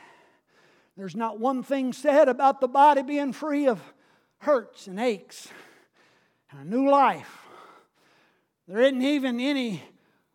There's 0.97 1.15
not 1.15 1.39
one 1.39 1.61
thing 1.61 1.93
said 1.93 2.27
about 2.27 2.59
the 2.59 2.67
body 2.67 3.03
being 3.03 3.33
free 3.33 3.67
of 3.67 3.79
hurts 4.39 4.87
and 4.87 4.99
aches 4.99 5.47
and 6.49 6.61
a 6.61 6.65
new 6.65 6.89
life. 6.89 7.44
There 8.67 8.81
isn't 8.81 9.01
even 9.01 9.39
any 9.39 9.83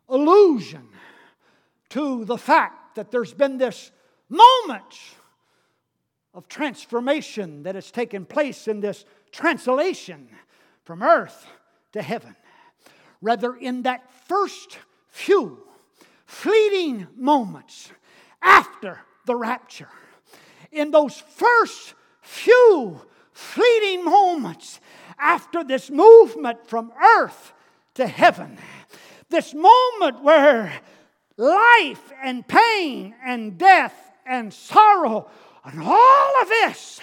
allusion 0.07 0.87
to 1.89 2.23
the 2.25 2.37
fact 2.37 2.95
that 2.95 3.11
there's 3.11 3.33
been 3.33 3.57
this 3.57 3.91
moment 4.29 4.99
of 6.33 6.47
transformation 6.47 7.63
that 7.63 7.75
has 7.75 7.91
taken 7.91 8.25
place 8.25 8.67
in 8.67 8.79
this 8.79 9.03
translation 9.31 10.29
from 10.83 11.03
earth 11.03 11.45
to 11.91 12.01
heaven. 12.01 12.35
Rather, 13.21 13.53
in 13.55 13.83
that 13.83 14.09
first 14.27 14.77
few 15.09 15.61
fleeting 16.25 17.07
moments 17.17 17.91
after 18.41 19.01
the 19.25 19.35
rapture, 19.35 19.89
in 20.71 20.91
those 20.91 21.17
first 21.17 21.93
few 22.21 23.01
fleeting 23.33 24.05
moments 24.05 24.79
after 25.19 25.63
this 25.63 25.89
movement 25.89 26.65
from 26.65 26.93
earth 27.17 27.53
to 27.95 28.07
heaven, 28.07 28.57
this 29.29 29.53
moment 29.53 30.23
where 30.23 30.73
life 31.37 32.11
and 32.23 32.47
pain 32.47 33.15
and 33.25 33.57
death 33.57 33.95
and 34.25 34.53
sorrow 34.53 35.29
and 35.63 35.81
all 35.81 36.41
of 36.41 36.47
this 36.47 36.99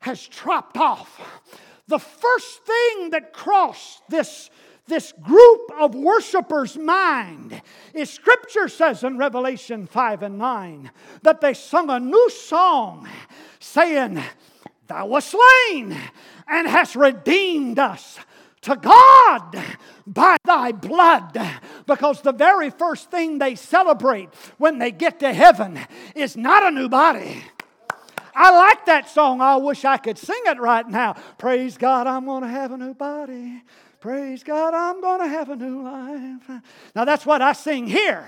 has 0.00 0.26
dropped 0.28 0.76
off. 0.76 1.20
The 1.88 1.98
first 1.98 2.62
thing 2.64 3.10
that 3.10 3.32
crossed 3.32 4.02
this 4.08 4.50
this 4.88 5.12
group 5.20 5.72
of 5.80 5.96
worshipers' 5.96 6.76
mind 6.76 7.60
is 7.92 8.08
Scripture 8.08 8.68
says 8.68 9.02
in 9.02 9.18
Revelation 9.18 9.86
5 9.86 10.22
and 10.22 10.38
9 10.38 10.90
that 11.22 11.40
they 11.40 11.54
sung 11.54 11.90
a 11.90 11.98
new 11.98 12.30
song 12.30 13.08
saying, 13.58 14.22
Thou 14.86 15.06
wast 15.06 15.34
slain 15.34 15.96
and 16.46 16.68
hast 16.68 16.94
redeemed 16.94 17.80
us 17.80 18.18
to 18.66 18.74
God 18.74 19.64
by 20.06 20.36
thy 20.44 20.72
blood. 20.72 21.40
Because 21.86 22.20
the 22.20 22.32
very 22.32 22.70
first 22.70 23.10
thing 23.12 23.38
they 23.38 23.54
celebrate 23.54 24.28
when 24.58 24.78
they 24.78 24.90
get 24.90 25.20
to 25.20 25.32
heaven 25.32 25.78
is 26.16 26.36
not 26.36 26.64
a 26.64 26.70
new 26.72 26.88
body. 26.88 27.44
I 28.34 28.50
like 28.50 28.84
that 28.86 29.08
song. 29.08 29.40
I 29.40 29.56
wish 29.56 29.84
I 29.84 29.96
could 29.96 30.18
sing 30.18 30.40
it 30.46 30.58
right 30.58 30.86
now. 30.86 31.14
Praise 31.38 31.78
God, 31.78 32.06
I'm 32.06 32.26
going 32.26 32.42
to 32.42 32.48
have 32.48 32.72
a 32.72 32.76
new 32.76 32.92
body. 32.92 33.62
Praise 34.06 34.44
God, 34.44 34.72
I'm 34.72 35.00
going 35.00 35.18
to 35.18 35.26
have 35.26 35.50
a 35.50 35.56
new 35.56 35.82
life. 35.82 36.62
Now, 36.94 37.04
that's 37.04 37.26
what 37.26 37.42
I 37.42 37.52
sing 37.54 37.88
here. 37.88 38.24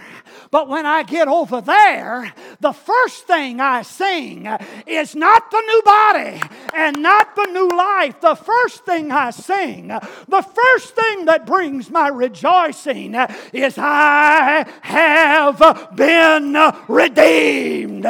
But 0.50 0.68
when 0.68 0.84
I 0.84 1.04
get 1.04 1.28
over 1.28 1.60
there, 1.60 2.34
the 2.58 2.72
first 2.72 3.28
thing 3.28 3.60
I 3.60 3.82
sing 3.82 4.48
is 4.88 5.14
not 5.14 5.52
the 5.52 5.60
new 5.60 5.82
body 5.84 6.42
and 6.74 7.00
not 7.00 7.36
the 7.36 7.46
new 7.52 7.68
life. 7.68 8.20
The 8.20 8.34
first 8.34 8.86
thing 8.86 9.12
I 9.12 9.30
sing, 9.30 9.86
the 9.86 10.42
first 10.42 10.96
thing 10.96 11.26
that 11.26 11.46
brings 11.46 11.90
my 11.90 12.08
rejoicing 12.08 13.14
is 13.52 13.78
I 13.78 14.66
have 14.80 15.90
been 15.94 16.56
redeemed. 16.88 18.04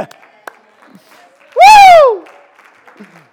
Woo! 1.55 2.25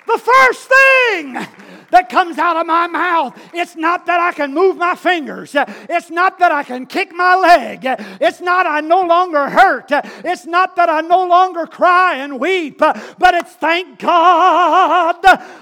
The 0.08 0.18
first 0.18 0.70
thing 0.70 1.48
that 1.92 2.10
comes 2.10 2.38
out 2.38 2.58
of 2.58 2.66
my 2.66 2.88
mouth. 2.88 3.40
It's 3.54 3.76
not 3.76 4.06
that 4.06 4.20
I 4.20 4.32
can 4.32 4.54
move 4.54 4.78
my 4.78 4.96
fingers. 4.96 5.56
It's 5.56 6.10
not 6.10 6.40
that 6.40 6.52
I 6.52 6.64
can 6.64 6.86
kick 6.86 7.14
my 7.14 7.36
leg. 7.36 7.82
It's 8.22 8.42
not 8.42 8.66
I 8.66 8.82
no 8.82 9.02
longer 9.02 9.50
hurt. 9.50 9.88
It's 9.92 10.46
not 10.46 10.76
that 10.76 10.90
I 10.90 11.02
no 11.02 11.26
longer 11.26 11.66
cry 11.66 12.18
and 12.18 12.40
weep. 12.40 12.80
But 12.80 13.34
it's 13.34 13.54
thank 13.54 14.00
God 14.00 15.18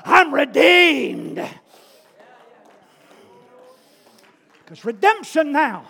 I'm 0.05 0.33
redeemed. 0.33 1.47
Because 4.63 4.85
redemption 4.85 5.51
now, 5.51 5.85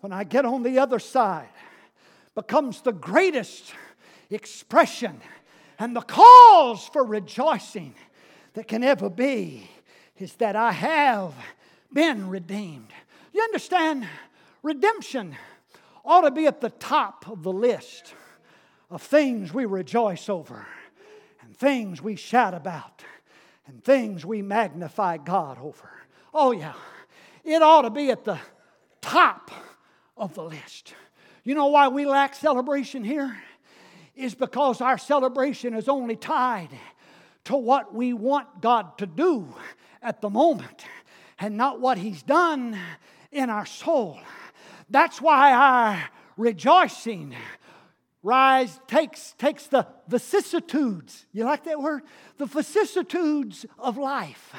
when 0.00 0.12
I 0.12 0.24
get 0.24 0.44
on 0.44 0.62
the 0.62 0.78
other 0.78 0.98
side, 0.98 1.48
becomes 2.34 2.80
the 2.80 2.92
greatest 2.92 3.74
expression 4.30 5.20
and 5.78 5.96
the 5.96 6.00
cause 6.00 6.86
for 6.92 7.04
rejoicing 7.04 7.94
that 8.54 8.68
can 8.68 8.82
ever 8.82 9.08
be 9.08 9.68
is 10.18 10.34
that 10.34 10.56
I 10.56 10.72
have 10.72 11.34
been 11.92 12.28
redeemed. 12.28 12.92
You 13.32 13.42
understand? 13.42 14.06
Redemption 14.62 15.36
ought 16.04 16.22
to 16.22 16.30
be 16.30 16.46
at 16.46 16.60
the 16.60 16.70
top 16.70 17.28
of 17.28 17.42
the 17.42 17.52
list 17.52 18.14
of 18.90 19.02
things 19.02 19.54
we 19.54 19.64
rejoice 19.64 20.28
over 20.28 20.66
and 21.42 21.56
things 21.56 22.02
we 22.02 22.16
shout 22.16 22.54
about 22.54 23.04
and 23.66 23.82
things 23.82 24.26
we 24.26 24.42
magnify 24.42 25.16
God 25.16 25.58
over. 25.60 25.90
Oh, 26.34 26.52
yeah. 26.52 26.74
It 27.44 27.62
ought 27.62 27.82
to 27.82 27.90
be 27.90 28.10
at 28.10 28.24
the 28.24 28.38
top 29.00 29.50
of 30.16 30.34
the 30.34 30.42
list. 30.42 30.94
You 31.44 31.54
know 31.54 31.68
why 31.68 31.88
we 31.88 32.04
lack 32.04 32.34
celebration 32.34 33.04
here? 33.04 33.36
Is 34.14 34.34
because 34.34 34.80
our 34.80 34.98
celebration 34.98 35.72
is 35.74 35.88
only 35.88 36.16
tied 36.16 36.68
to 37.50 37.56
what 37.56 37.92
we 37.92 38.12
want 38.12 38.60
God 38.60 38.96
to 38.98 39.06
do 39.06 39.52
at 40.00 40.20
the 40.20 40.30
moment 40.30 40.84
and 41.36 41.56
not 41.56 41.80
what 41.80 41.98
He's 41.98 42.22
done 42.22 42.78
in 43.32 43.50
our 43.50 43.66
soul. 43.66 44.20
That's 44.88 45.20
why 45.20 45.52
our 45.52 46.10
rejoicing. 46.36 47.34
Rise 48.22 48.78
takes 48.86 49.34
takes 49.36 49.66
the 49.66 49.84
vicissitudes. 50.06 51.26
You 51.32 51.44
like 51.44 51.64
that 51.64 51.80
word? 51.80 52.02
The 52.38 52.46
vicissitudes 52.46 53.66
of 53.80 53.98
life. 53.98 54.54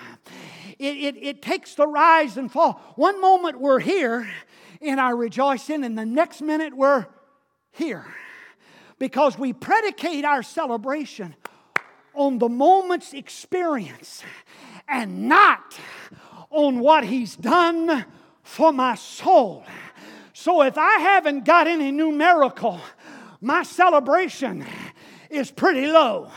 It, 0.77 0.97
it, 0.97 1.23
it 1.23 1.41
takes 1.41 1.75
the 1.75 1.87
rise 1.87 2.35
and 2.35 2.51
fall. 2.51 2.73
One 2.97 3.21
moment 3.21 3.61
we're 3.61 3.79
here 3.79 4.29
in 4.81 4.99
our 4.99 5.15
rejoicing 5.15 5.85
and 5.85 5.97
the 5.97 6.05
next 6.05 6.41
minute 6.41 6.75
we're 6.75 7.05
here. 7.71 8.05
Because 8.99 9.37
we 9.37 9.53
predicate 9.53 10.25
our 10.25 10.43
celebration 10.43 11.35
on 12.13 12.39
the 12.39 12.49
moment's 12.49 13.13
experience 13.13 14.23
and 14.87 15.27
not 15.27 15.77
on 16.49 16.79
what 16.79 17.03
He's 17.05 17.35
done 17.35 18.05
for 18.43 18.73
my 18.73 18.95
soul. 18.95 19.63
So 20.33 20.63
if 20.63 20.77
I 20.77 20.99
haven't 20.99 21.45
got 21.45 21.67
any 21.67 21.91
new 21.91 22.11
miracle, 22.11 22.79
my 23.39 23.63
celebration 23.63 24.65
is 25.29 25.51
pretty 25.51 25.87
low. 25.87 26.31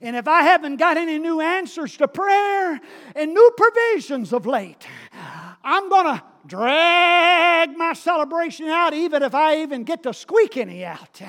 And 0.00 0.16
if 0.16 0.26
I 0.26 0.42
haven't 0.42 0.76
got 0.76 0.96
any 0.96 1.18
new 1.18 1.40
answers 1.40 1.96
to 1.98 2.08
prayer 2.08 2.80
and 3.14 3.34
new 3.34 3.52
provisions 3.56 4.32
of 4.32 4.46
late, 4.46 4.86
I'm 5.62 5.88
going 5.88 6.06
to 6.16 6.22
drag 6.46 7.76
my 7.76 7.92
celebration 7.92 8.66
out 8.66 8.94
even 8.94 9.22
if 9.22 9.34
I 9.34 9.62
even 9.62 9.84
get 9.84 10.02
to 10.02 10.12
squeak 10.12 10.56
any 10.56 10.84
out. 10.84 11.20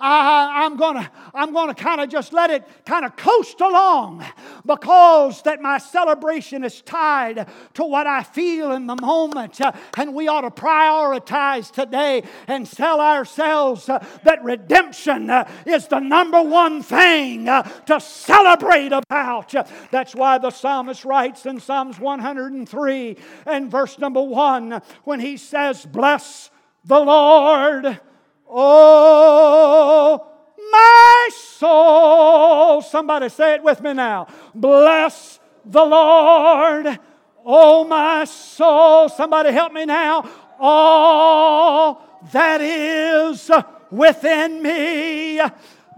I, 0.00 0.64
am 0.64 0.76
gonna 0.76 1.10
I'm 1.34 1.52
gonna 1.52 1.74
kind 1.74 2.00
of 2.00 2.08
just 2.08 2.32
let 2.32 2.50
it 2.50 2.66
kind 2.84 3.04
of 3.04 3.16
coast 3.16 3.60
along 3.60 4.24
because 4.64 5.42
that 5.42 5.60
my 5.60 5.78
celebration 5.78 6.64
is 6.64 6.82
tied 6.82 7.48
to 7.74 7.84
what 7.84 8.06
I 8.06 8.22
feel 8.22 8.72
in 8.72 8.86
the 8.86 8.96
moment. 8.96 9.60
and 9.96 10.14
we 10.14 10.28
ought 10.28 10.42
to 10.42 10.50
prioritize 10.50 11.70
today 11.70 12.22
and 12.46 12.70
tell 12.70 13.00
ourselves 13.00 13.86
that 13.86 14.40
redemption 14.42 15.30
is 15.64 15.86
the 15.86 16.00
number 16.00 16.42
one 16.42 16.82
thing 16.82 17.46
to 17.46 18.00
celebrate 18.00 18.92
about. 18.92 19.54
That's 19.90 20.14
why 20.14 20.38
the 20.38 20.50
psalmist 20.50 21.04
writes 21.04 21.46
in 21.46 21.60
Psalms 21.60 21.98
103 22.00 23.16
and 23.46 23.70
verse 23.70 23.98
number 23.98 24.22
one 24.22 24.55
1 24.60 24.82
when 25.04 25.20
he 25.20 25.36
says, 25.36 25.84
Bless 25.84 26.50
the 26.84 26.98
Lord, 26.98 28.00
oh 28.48 30.26
my 30.72 31.30
soul. 31.32 32.82
Somebody 32.82 33.28
say 33.28 33.54
it 33.54 33.62
with 33.62 33.80
me 33.80 33.92
now. 33.92 34.26
Bless 34.54 35.40
the 35.64 35.84
Lord, 35.84 36.98
oh 37.44 37.84
my 37.84 38.24
soul. 38.24 39.08
Somebody 39.08 39.52
help 39.52 39.72
me 39.72 39.84
now. 39.84 40.28
All 40.58 42.02
that 42.32 42.60
is 42.60 43.50
within 43.90 44.62
me. 44.62 45.40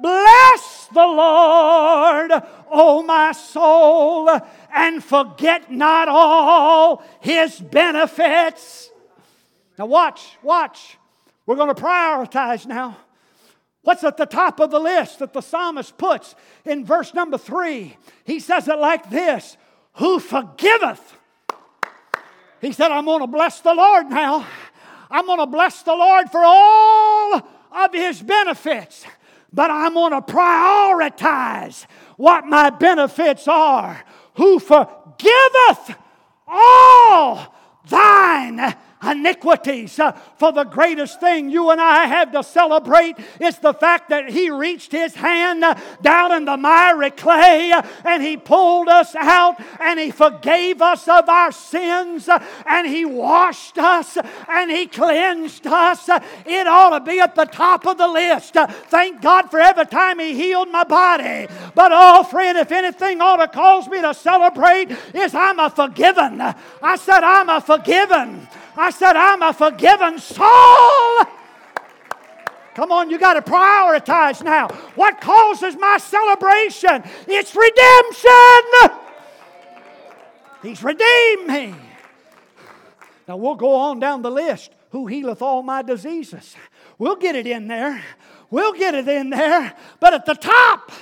Bless 0.00 0.88
the 0.92 1.06
Lord, 1.06 2.30
O 2.70 3.02
my 3.02 3.32
soul, 3.32 4.30
and 4.72 5.02
forget 5.02 5.70
not 5.70 6.08
all 6.08 7.02
his 7.20 7.58
benefits. 7.60 8.90
Now, 9.78 9.86
watch, 9.86 10.36
watch. 10.42 10.98
We're 11.46 11.56
going 11.56 11.74
to 11.74 11.82
prioritize 11.82 12.66
now. 12.66 12.96
What's 13.82 14.04
at 14.04 14.16
the 14.16 14.26
top 14.26 14.60
of 14.60 14.70
the 14.70 14.80
list 14.80 15.20
that 15.20 15.32
the 15.32 15.40
psalmist 15.40 15.96
puts 15.96 16.34
in 16.64 16.84
verse 16.84 17.14
number 17.14 17.38
three? 17.38 17.96
He 18.24 18.40
says 18.40 18.68
it 18.68 18.78
like 18.78 19.08
this 19.08 19.56
Who 19.94 20.20
forgiveth? 20.20 21.16
He 22.60 22.72
said, 22.72 22.90
I'm 22.90 23.04
going 23.04 23.20
to 23.20 23.26
bless 23.26 23.60
the 23.60 23.72
Lord 23.72 24.10
now. 24.10 24.46
I'm 25.10 25.26
going 25.26 25.38
to 25.38 25.46
bless 25.46 25.82
the 25.82 25.94
Lord 25.94 26.28
for 26.30 26.42
all 26.44 27.36
of 27.72 27.92
His 27.92 28.20
benefits, 28.20 29.06
but 29.52 29.70
I'm 29.70 29.94
going 29.94 30.12
to 30.12 30.20
prioritize 30.20 31.86
what 32.16 32.46
my 32.46 32.70
benefits 32.70 33.48
are. 33.48 34.04
Who 34.34 34.58
forgiveth 34.58 35.96
all 36.46 37.54
thine 37.88 38.74
iniquities. 39.02 40.00
For 40.36 40.52
the 40.52 40.64
greatest 40.64 41.20
thing 41.20 41.50
you 41.50 41.70
and 41.70 41.80
I 41.80 42.06
have 42.06 42.32
to 42.32 42.42
celebrate 42.42 43.16
is 43.40 43.58
the 43.58 43.74
fact 43.74 44.10
that 44.10 44.30
He 44.30 44.50
reached 44.50 44.92
His 44.92 45.14
hand 45.14 45.64
down 46.02 46.32
in 46.32 46.44
the 46.44 46.56
miry 46.56 47.10
clay 47.10 47.72
and 48.04 48.22
He 48.22 48.36
pulled 48.36 48.88
us 48.88 49.14
out 49.14 49.60
and 49.80 49.98
He 49.98 50.10
forgave 50.10 50.82
us 50.82 51.06
of 51.08 51.28
our 51.28 51.52
sins 51.52 52.28
and 52.66 52.86
He 52.86 53.04
washed 53.04 53.78
us 53.78 54.18
and 54.48 54.70
He 54.70 54.86
cleansed 54.86 55.66
us. 55.66 56.08
It 56.46 56.66
ought 56.66 56.98
to 56.98 57.04
be 57.04 57.20
at 57.20 57.34
the 57.34 57.44
top 57.44 57.86
of 57.86 57.98
the 57.98 58.08
list. 58.08 58.54
Thank 58.88 59.22
God 59.22 59.50
for 59.50 59.60
every 59.60 59.86
time 59.86 60.18
He 60.18 60.34
healed 60.34 60.70
my 60.70 60.84
body. 60.84 61.46
But, 61.74 61.92
oh, 61.94 62.24
friend, 62.24 62.58
if 62.58 62.72
anything 62.72 63.20
ought 63.20 63.36
to 63.36 63.48
cause 63.48 63.88
me 63.88 64.00
to 64.00 64.14
celebrate, 64.14 64.90
is 65.14 65.34
I'm 65.34 65.58
a 65.58 65.70
forgiven. 65.70 66.40
I 66.40 66.96
said, 66.96 67.20
I'm 67.22 67.48
a 67.48 67.60
forgiven. 67.60 68.48
I 68.78 68.90
said, 68.90 69.16
I'm 69.16 69.42
a 69.42 69.52
forgiven 69.52 70.20
soul. 70.20 71.24
Come 72.74 72.92
on, 72.92 73.10
you 73.10 73.18
got 73.18 73.34
to 73.34 73.42
prioritize 73.42 74.40
now. 74.44 74.68
What 74.94 75.20
causes 75.20 75.76
my 75.76 75.98
celebration? 75.98 77.02
It's 77.26 77.56
redemption. 77.56 79.00
He's 80.62 80.84
redeemed 80.84 81.48
me. 81.48 81.74
Now 83.26 83.36
we'll 83.36 83.56
go 83.56 83.74
on 83.74 83.98
down 83.98 84.22
the 84.22 84.30
list. 84.30 84.70
Who 84.90 85.08
healeth 85.08 85.42
all 85.42 85.64
my 85.64 85.82
diseases? 85.82 86.54
We'll 86.98 87.16
get 87.16 87.34
it 87.34 87.48
in 87.48 87.66
there. 87.66 88.02
We'll 88.48 88.72
get 88.74 88.94
it 88.94 89.08
in 89.08 89.30
there. 89.30 89.74
But 89.98 90.14
at 90.14 90.24
the 90.24 90.34
top 90.34 90.92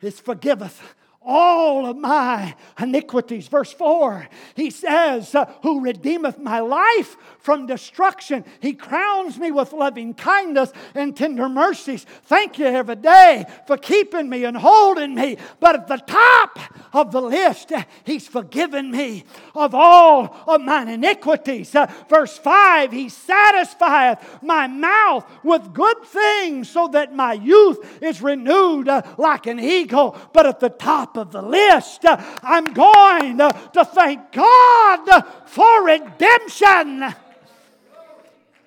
is 0.00 0.18
forgiveth 0.18 0.80
all 1.26 1.86
of 1.86 1.96
my 1.96 2.54
iniquities. 2.78 3.48
Verse 3.48 3.72
4, 3.72 4.28
he 4.54 4.70
says, 4.70 5.34
uh, 5.34 5.52
Who 5.62 5.80
redeemeth 5.80 6.38
my 6.38 6.60
life 6.60 7.16
from 7.40 7.66
destruction. 7.66 8.44
He 8.60 8.74
crowns 8.74 9.38
me 9.38 9.50
with 9.50 9.72
loving 9.72 10.14
kindness 10.14 10.72
and 10.94 11.16
tender 11.16 11.48
mercies. 11.48 12.06
Thank 12.24 12.58
you 12.58 12.66
every 12.66 12.96
day 12.96 13.44
for 13.66 13.76
keeping 13.76 14.28
me 14.28 14.44
and 14.44 14.56
holding 14.56 15.14
me. 15.14 15.36
But 15.58 15.74
at 15.74 15.88
the 15.88 15.98
top 15.98 16.58
of 16.92 17.10
the 17.10 17.20
list, 17.20 17.72
uh, 17.72 17.82
he's 18.04 18.28
forgiven 18.28 18.90
me 18.90 19.24
of 19.54 19.74
all 19.74 20.36
of 20.46 20.60
mine 20.60 20.88
iniquities. 20.88 21.74
Uh, 21.74 21.92
verse 22.08 22.38
5, 22.38 22.92
he 22.92 23.08
satisfieth 23.08 24.42
my 24.42 24.66
mouth 24.68 25.24
with 25.42 25.72
good 25.72 26.02
things 26.04 26.68
so 26.68 26.88
that 26.88 27.14
my 27.14 27.32
youth 27.32 28.02
is 28.02 28.22
renewed 28.22 28.88
like 29.18 29.46
an 29.46 29.58
eagle. 29.58 30.16
But 30.32 30.46
at 30.46 30.60
the 30.60 30.68
top 30.68 31.15
of 31.16 31.32
the 31.32 31.42
list. 31.42 32.04
I'm 32.42 32.64
going 32.64 33.38
to 33.38 33.84
thank 33.94 34.32
God 34.32 35.24
for 35.46 35.84
redemption. 35.84 37.14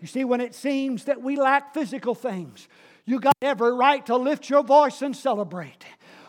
You 0.01 0.07
see, 0.07 0.23
when 0.23 0.41
it 0.41 0.55
seems 0.55 1.05
that 1.05 1.21
we 1.21 1.35
lack 1.35 1.73
physical 1.73 2.15
things, 2.15 2.67
you 3.05 3.19
got 3.19 3.35
every 3.41 3.73
right 3.73 4.05
to 4.05 4.15
lift 4.15 4.49
your 4.49 4.63
voice 4.63 5.01
and 5.01 5.15
celebrate. 5.15 5.83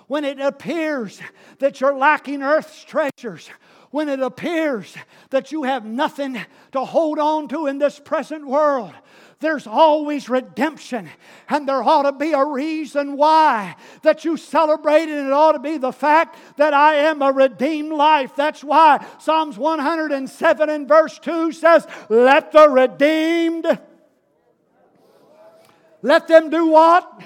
When 0.06 0.24
it 0.24 0.40
appears 0.40 1.20
that 1.60 1.80
you're 1.80 1.96
lacking 1.96 2.42
earth's 2.42 2.82
treasures, 2.82 3.48
when 3.90 4.08
it 4.08 4.20
appears 4.20 4.96
that 5.30 5.52
you 5.52 5.64
have 5.64 5.84
nothing 5.84 6.40
to 6.72 6.84
hold 6.84 7.18
on 7.18 7.48
to 7.48 7.66
in 7.66 7.78
this 7.78 8.00
present 8.00 8.46
world, 8.46 8.92
there's 9.40 9.66
always 9.66 10.28
redemption. 10.28 11.08
And 11.48 11.68
there 11.68 11.82
ought 11.82 12.02
to 12.02 12.12
be 12.12 12.32
a 12.32 12.44
reason 12.44 13.16
why 13.16 13.74
that 14.02 14.24
you 14.24 14.36
celebrate, 14.36 15.08
and 15.08 15.26
it 15.26 15.32
ought 15.32 15.52
to 15.52 15.58
be 15.58 15.78
the 15.78 15.92
fact 15.92 16.36
that 16.58 16.74
I 16.74 16.96
am 16.96 17.22
a 17.22 17.32
redeemed 17.32 17.92
life. 17.92 18.36
That's 18.36 18.62
why 18.62 19.04
Psalms 19.18 19.58
107 19.58 20.68
and 20.68 20.86
verse 20.86 21.18
2 21.18 21.52
says, 21.52 21.86
Let 22.08 22.52
the 22.52 22.68
redeemed, 22.68 23.66
let 26.02 26.28
them 26.28 26.50
do 26.50 26.66
what? 26.66 27.22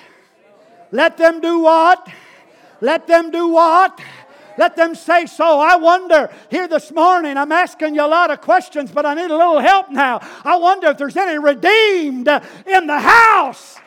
Let 0.91 1.17
them 1.17 1.41
do 1.41 1.61
what? 1.61 2.09
Let 2.81 3.07
them 3.07 3.31
do 3.31 3.49
what? 3.49 4.01
Let 4.57 4.77
them 4.77 4.95
say 4.95 5.27
so. 5.27 5.61
I 5.61 5.77
wonder 5.77 6.31
here 6.51 6.69
this 6.69 6.93
morning, 6.93 7.37
I'm 7.37 7.53
asking 7.53 7.95
you 7.95 8.05
a 8.05 8.07
lot 8.07 8.31
of 8.31 8.41
questions, 8.41 8.91
but 8.91 9.05
I 9.05 9.15
need 9.15 9.31
a 9.31 9.37
little 9.37 9.61
help 9.61 9.91
now. 9.91 10.21
I 10.45 10.57
wonder 10.57 10.89
if 10.89 10.99
there's 10.99 11.17
any 11.17 11.39
redeemed 11.39 12.29
in 12.29 12.87
the 12.87 12.99
house. 12.99 13.79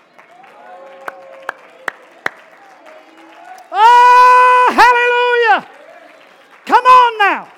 Oh, 3.72 5.54
hallelujah. 5.54 5.70
Come 6.66 6.86
on 6.86 7.18
now. 7.20 7.57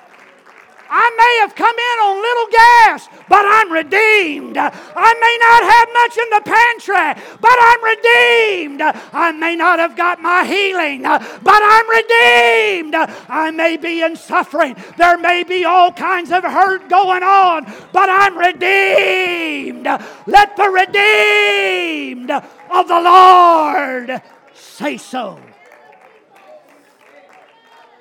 I 0.92 1.06
may 1.16 1.38
have 1.46 1.54
come 1.54 1.76
in 1.78 1.98
on 2.02 2.20
little 2.20 2.48
gas, 2.50 3.08
but 3.28 3.44
I'm 3.46 3.70
redeemed. 3.70 4.56
I 4.58 5.14
may 5.22 5.36
not 5.38 5.62
have 5.70 5.88
much 5.94 6.18
in 6.18 6.28
the 6.34 6.42
pantry, 6.44 7.38
but 7.40 7.56
I'm 7.62 7.84
redeemed. 7.84 8.82
I 9.12 9.30
may 9.30 9.54
not 9.54 9.78
have 9.78 9.96
got 9.96 10.20
my 10.20 10.44
healing, 10.44 11.02
but 11.02 11.62
I'm 11.62 11.88
redeemed. 11.88 12.96
I 13.28 13.52
may 13.52 13.76
be 13.76 14.02
in 14.02 14.16
suffering. 14.16 14.74
There 14.98 15.16
may 15.16 15.44
be 15.44 15.64
all 15.64 15.92
kinds 15.92 16.32
of 16.32 16.42
hurt 16.42 16.88
going 16.88 17.22
on, 17.22 17.72
but 17.92 18.08
I'm 18.10 18.36
redeemed. 18.36 19.86
Let 20.26 20.56
the 20.56 20.70
redeemed 20.70 22.32
of 22.32 22.88
the 22.88 23.00
Lord 23.00 24.20
say 24.54 24.96
so. 24.96 25.38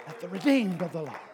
Let 0.07 0.19
the 0.21 0.27
redeemed 0.27 0.81
of 0.81 0.91
the 0.91 1.03
Lord. 1.03 1.28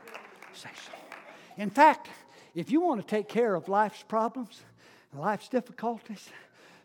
In 1.58 1.70
fact, 1.70 2.10
if 2.54 2.72
you 2.72 2.82
want 2.82 3.02
to 3.02 3.08
take 3.08 3.28
care 3.28 3.56
of 3.56 3.70
life's 3.70 4.04
problems 4.04 4.62
life's 5.14 5.48
difficulties, 5.48 6.30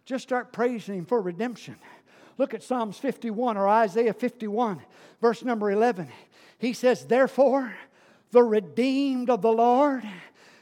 just 0.04 0.22
start 0.22 0.52
praising 0.52 0.98
Him 0.98 1.04
for 1.04 1.20
redemption. 1.20 1.76
Look 2.38 2.54
at 2.54 2.62
Psalms 2.62 2.96
51 2.98 3.56
or 3.56 3.68
Isaiah 3.68 4.14
51, 4.14 4.80
verse 5.20 5.44
number 5.44 5.70
11. 5.70 6.09
He 6.59 6.72
says, 6.72 7.04
Therefore, 7.04 7.74
the 8.30 8.42
redeemed 8.42 9.30
of 9.30 9.42
the 9.42 9.52
Lord 9.52 10.04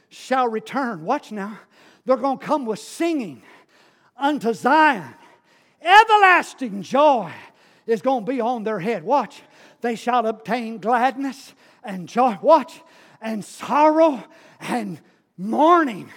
shall 0.09 0.47
return. 0.47 1.05
Watch 1.05 1.31
now. 1.31 1.59
They're 2.05 2.17
going 2.17 2.39
to 2.39 2.45
come 2.45 2.65
with 2.65 2.79
singing 2.79 3.43
unto 4.17 4.53
Zion. 4.53 5.13
Everlasting 5.81 6.81
joy 6.81 7.31
is 7.85 8.01
going 8.01 8.25
to 8.25 8.31
be 8.31 8.41
on 8.41 8.63
their 8.63 8.79
head. 8.79 9.03
Watch. 9.03 9.41
They 9.81 9.95
shall 9.95 10.25
obtain 10.25 10.79
gladness 10.79 11.53
and 11.83 12.09
joy. 12.09 12.37
Watch 12.41 12.81
and 13.21 13.43
sorrow 13.43 14.23
and 14.59 14.99
mourning. 15.37 16.09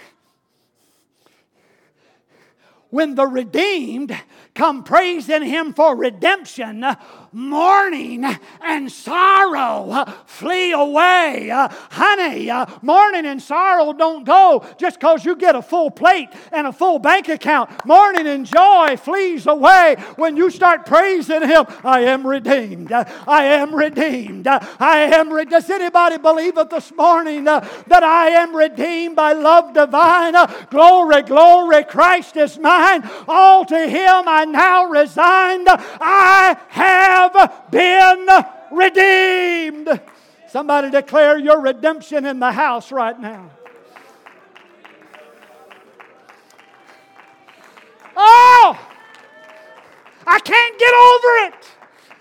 When 2.93 3.15
the 3.15 3.25
redeemed 3.25 4.15
come 4.53 4.83
praising 4.83 5.41
Him 5.41 5.73
for 5.73 5.95
redemption, 5.95 6.85
mourning 7.31 8.23
and 8.61 8.91
sorrow 8.91 10.05
flee 10.27 10.73
away. 10.73 11.49
Honey, 11.51 12.51
mourning 12.83 13.25
and 13.25 13.41
sorrow 13.41 13.93
don't 13.93 14.23
go 14.23 14.63
just 14.77 14.99
because 14.99 15.25
you 15.25 15.35
get 15.35 15.55
a 15.55 15.63
full 15.63 15.89
plate 15.89 16.29
and 16.51 16.67
a 16.67 16.71
full 16.71 16.99
bank 16.99 17.29
account. 17.29 17.71
Mourning 17.83 18.27
and 18.27 18.45
joy 18.45 18.95
flees 18.97 19.47
away 19.47 19.95
when 20.15 20.37
you 20.37 20.51
start 20.51 20.85
praising 20.85 21.41
Him. 21.41 21.65
I 21.83 22.01
am 22.01 22.27
redeemed. 22.27 22.91
I 22.91 23.45
am 23.45 23.73
redeemed. 23.73 24.45
I 24.45 25.09
am 25.11 25.33
redeemed. 25.33 25.49
Does 25.49 25.69
anybody 25.71 26.19
believe 26.19 26.59
it 26.59 26.69
this 26.69 26.93
morning 26.95 27.47
uh, 27.47 27.67
that 27.87 28.03
I 28.03 28.27
am 28.27 28.55
redeemed 28.55 29.15
by 29.15 29.33
love 29.33 29.73
divine? 29.73 30.35
Glory, 30.69 31.23
glory, 31.23 31.85
Christ 31.85 32.37
is 32.37 32.59
mine. 32.59 32.82
All 33.27 33.65
to 33.65 33.87
Him 33.87 34.27
I 34.27 34.45
now 34.45 34.85
resigned. 34.85 35.67
I 35.69 36.57
have 36.69 37.23
have 37.23 37.71
been 37.71 38.27
redeemed. 38.71 40.01
Somebody 40.47 40.89
declare 40.91 41.37
your 41.37 41.59
redemption 41.61 42.25
in 42.25 42.39
the 42.39 42.51
house 42.51 42.91
right 42.91 43.19
now. 43.19 43.51
Oh, 48.15 48.79
I 50.27 50.39
can't 50.39 50.79
get 50.79 50.93
over 50.93 51.47
it. 51.47 51.71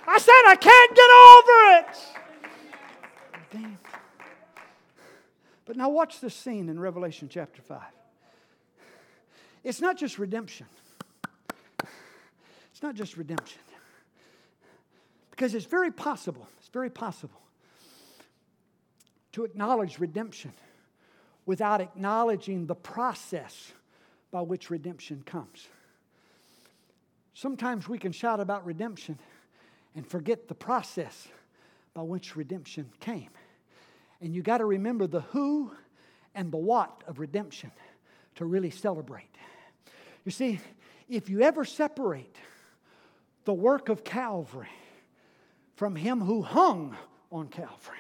I 0.09 0.19
said 0.19 0.43
I 0.47 0.57
can't 0.57 0.97
get 0.97 1.11
over 1.37 1.79
it. 1.79 1.87
But 5.67 5.77
now 5.77 5.91
watch 5.91 6.21
this 6.21 6.35
scene 6.35 6.69
in 6.69 6.81
Revelation 6.81 7.29
chapter 7.31 7.63
5. 7.63 7.81
It's 9.65 9.81
not 9.81 9.97
just 9.97 10.19
redemption. 10.19 10.67
It's 12.73 12.83
not 12.83 12.95
just 12.95 13.17
redemption. 13.17 13.61
Because 15.31 15.55
it's 15.55 15.67
very 15.67 15.91
possible, 15.91 16.49
it's 16.59 16.69
very 16.69 16.91
possible 16.91 17.41
to 19.33 19.45
acknowledge 19.45 19.99
redemption 19.99 20.53
without 21.47 21.81
acknowledging 21.81 22.67
the 22.67 22.75
process 22.75 23.73
by 24.31 24.41
which 24.41 24.71
redemption 24.71 25.23
comes. 25.27 25.69
Sometimes 27.35 27.89
we 27.89 27.99
can 27.99 28.13
shout 28.13 28.41
about 28.41 28.65
redemption 28.67 29.19
and 29.95 30.07
forget 30.07 30.49
the 30.49 30.55
process 30.55 31.29
by 31.95 32.03
which 32.03 32.37
redemption 32.37 32.91
came. 33.01 33.31
And 34.21 34.35
you 34.35 34.43
got 34.43 34.59
to 34.59 34.65
remember 34.65 35.07
the 35.07 35.21
who 35.21 35.73
and 36.35 36.53
the 36.53 36.59
what 36.59 37.03
of 37.07 37.19
redemption 37.19 37.71
to 38.37 38.45
really 38.45 38.71
celebrate. 38.71 39.29
You 40.25 40.31
see, 40.31 40.61
if 41.09 41.29
you 41.29 41.43
ever 41.43 41.65
separate 41.65 42.37
the 43.45 43.53
work 43.53 43.89
of 43.89 44.05
Calvary 44.05 44.69
from 45.75 45.97
him 45.97 46.21
who 46.21 46.43
hung 46.43 46.97
on 47.31 47.49
Calvary, 47.49 47.97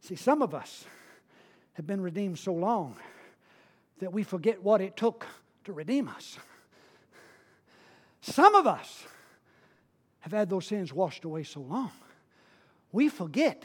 see, 0.00 0.16
some 0.16 0.42
of 0.42 0.54
us 0.54 0.84
have 1.74 1.86
been 1.86 2.00
redeemed 2.00 2.38
so 2.38 2.54
long 2.54 2.96
that 4.00 4.12
we 4.12 4.22
forget 4.22 4.62
what 4.62 4.80
it 4.80 4.96
took 4.96 5.26
to 5.64 5.72
redeem 5.72 6.08
us. 6.08 6.38
Some 8.20 8.54
of 8.54 8.66
us 8.66 9.04
have 10.20 10.32
had 10.32 10.50
those 10.50 10.66
sins 10.66 10.92
washed 10.92 11.24
away 11.24 11.42
so 11.44 11.60
long, 11.60 11.90
we 12.90 13.08
forget 13.08 13.62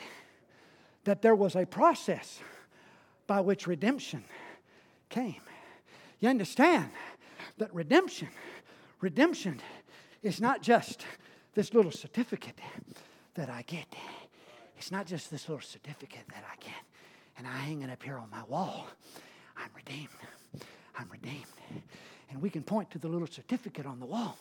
that 1.06 1.22
there 1.22 1.36
was 1.36 1.56
a 1.56 1.66
process 1.66 2.40
by 3.26 3.42
which 3.42 3.68
redemption 3.68 4.24
came. 5.10 5.42
You 6.24 6.30
understand 6.30 6.90
that 7.58 7.76
redemption, 7.76 8.30
redemption 9.02 9.60
is 10.22 10.40
not 10.40 10.62
just 10.62 11.06
this 11.54 11.74
little 11.74 11.92
certificate 11.92 12.58
that 13.34 13.50
I 13.50 13.64
get. 13.64 13.94
It's 14.78 14.90
not 14.90 15.06
just 15.06 15.30
this 15.30 15.50
little 15.50 15.62
certificate 15.62 16.26
that 16.30 16.46
I 16.50 16.56
get 16.64 16.82
and 17.38 17.46
I 17.46 17.58
hang 17.58 17.82
it 17.82 17.90
up 17.90 18.02
here 18.02 18.18
on 18.18 18.30
my 18.30 18.42
wall. 18.48 18.88
I'm 19.58 19.68
redeemed. 19.76 20.08
I'm 20.98 21.10
redeemed. 21.12 21.44
And 22.30 22.42
we 22.42 22.50
can 22.50 22.64
point 22.64 22.90
to 22.92 23.00
the 23.00 23.10
little 23.10 23.28
certificate 23.28 23.86
on 23.86 24.00
the 24.00 24.06
wall 24.06 24.38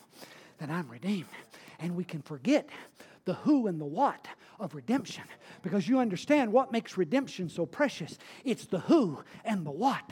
that 0.59 0.69
I'm 0.69 0.87
redeemed. 0.87 1.25
And 1.81 1.97
we 1.97 2.05
can 2.05 2.21
forget 2.21 2.69
the 3.25 3.33
who 3.33 3.67
and 3.67 3.79
the 3.79 3.85
what 3.85 4.27
of 4.59 4.75
redemption 4.75 5.23
because 5.61 5.87
you 5.87 5.99
understand 5.99 6.51
what 6.51 6.71
makes 6.71 6.97
redemption 6.97 7.49
so 7.49 7.65
precious. 7.65 8.17
It's 8.43 8.65
the 8.65 8.79
who 8.79 9.23
and 9.43 9.65
the 9.65 9.71
what, 9.71 10.03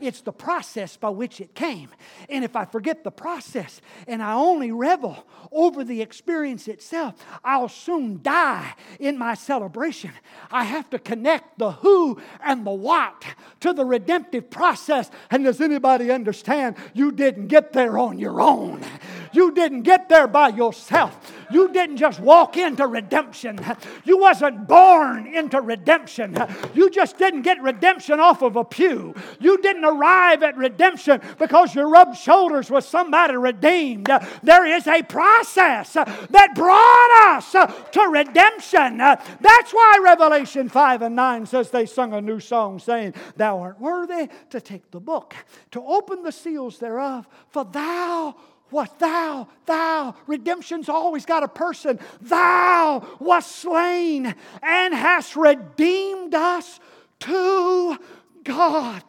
it's 0.00 0.20
the 0.20 0.32
process 0.32 0.96
by 0.96 1.10
which 1.10 1.40
it 1.40 1.54
came. 1.54 1.90
And 2.28 2.44
if 2.44 2.56
I 2.56 2.64
forget 2.64 3.04
the 3.04 3.10
process 3.10 3.80
and 4.06 4.22
I 4.22 4.34
only 4.34 4.72
revel 4.72 5.26
over 5.52 5.84
the 5.84 6.00
experience 6.00 6.68
itself, 6.68 7.14
I'll 7.44 7.68
soon 7.68 8.20
die 8.22 8.74
in 8.98 9.18
my 9.18 9.34
celebration. 9.34 10.12
I 10.50 10.64
have 10.64 10.88
to 10.90 10.98
connect 10.98 11.58
the 11.58 11.72
who 11.72 12.20
and 12.44 12.66
the 12.66 12.72
what 12.72 13.24
to 13.60 13.72
the 13.72 13.84
redemptive 13.84 14.50
process. 14.50 15.10
And 15.30 15.44
does 15.44 15.60
anybody 15.60 16.10
understand? 16.10 16.76
You 16.94 17.12
didn't 17.12 17.48
get 17.48 17.72
there 17.72 17.98
on 17.98 18.18
your 18.18 18.40
own, 18.40 18.84
you 19.32 19.52
didn't 19.52 19.82
get 19.82 20.08
there 20.08 20.26
by 20.26 20.48
yourself. 20.48 21.32
You 21.50 21.72
didn't 21.72 21.96
just 21.96 22.20
walk 22.20 22.56
into 22.56 22.86
redemption. 22.86 23.58
You 24.04 24.18
wasn't 24.18 24.68
born 24.68 25.26
into 25.26 25.60
redemption. 25.60 26.36
You 26.74 26.90
just 26.90 27.18
didn't 27.18 27.42
get 27.42 27.60
redemption 27.60 28.20
off 28.20 28.42
of 28.42 28.56
a 28.56 28.64
pew. 28.64 29.14
You 29.40 29.58
didn't 29.58 29.84
arrive 29.84 30.42
at 30.42 30.56
redemption 30.56 31.20
because 31.38 31.74
you 31.74 31.82
rubbed 31.82 32.16
shoulders 32.16 32.70
with 32.70 32.84
somebody 32.84 33.36
redeemed. 33.36 34.10
There 34.42 34.66
is 34.66 34.86
a 34.86 35.02
process 35.02 35.94
that 35.94 36.54
brought 36.54 37.36
us 37.36 37.52
to 37.52 38.00
redemption. 38.08 38.98
That's 38.98 39.72
why 39.72 39.98
Revelation 40.02 40.68
5 40.68 41.02
and 41.02 41.16
9 41.16 41.46
says 41.46 41.70
they 41.70 41.86
sung 41.86 42.12
a 42.12 42.20
new 42.20 42.40
song 42.40 42.78
saying, 42.78 43.14
Thou 43.36 43.58
art 43.58 43.80
worthy 43.80 44.28
to 44.50 44.60
take 44.60 44.90
the 44.90 45.00
book, 45.00 45.34
to 45.72 45.82
open 45.84 46.22
the 46.22 46.32
seals 46.32 46.78
thereof, 46.78 47.26
for 47.48 47.64
thou 47.64 48.36
what 48.70 48.98
thou, 48.98 49.48
thou, 49.66 50.14
redemption's 50.26 50.88
always 50.88 51.26
got 51.26 51.42
a 51.42 51.48
person. 51.48 51.98
Thou 52.20 53.06
was 53.18 53.46
slain 53.46 54.34
and 54.62 54.94
hast 54.94 55.36
redeemed 55.36 56.34
us 56.34 56.80
to 57.20 57.98
God. 58.44 59.04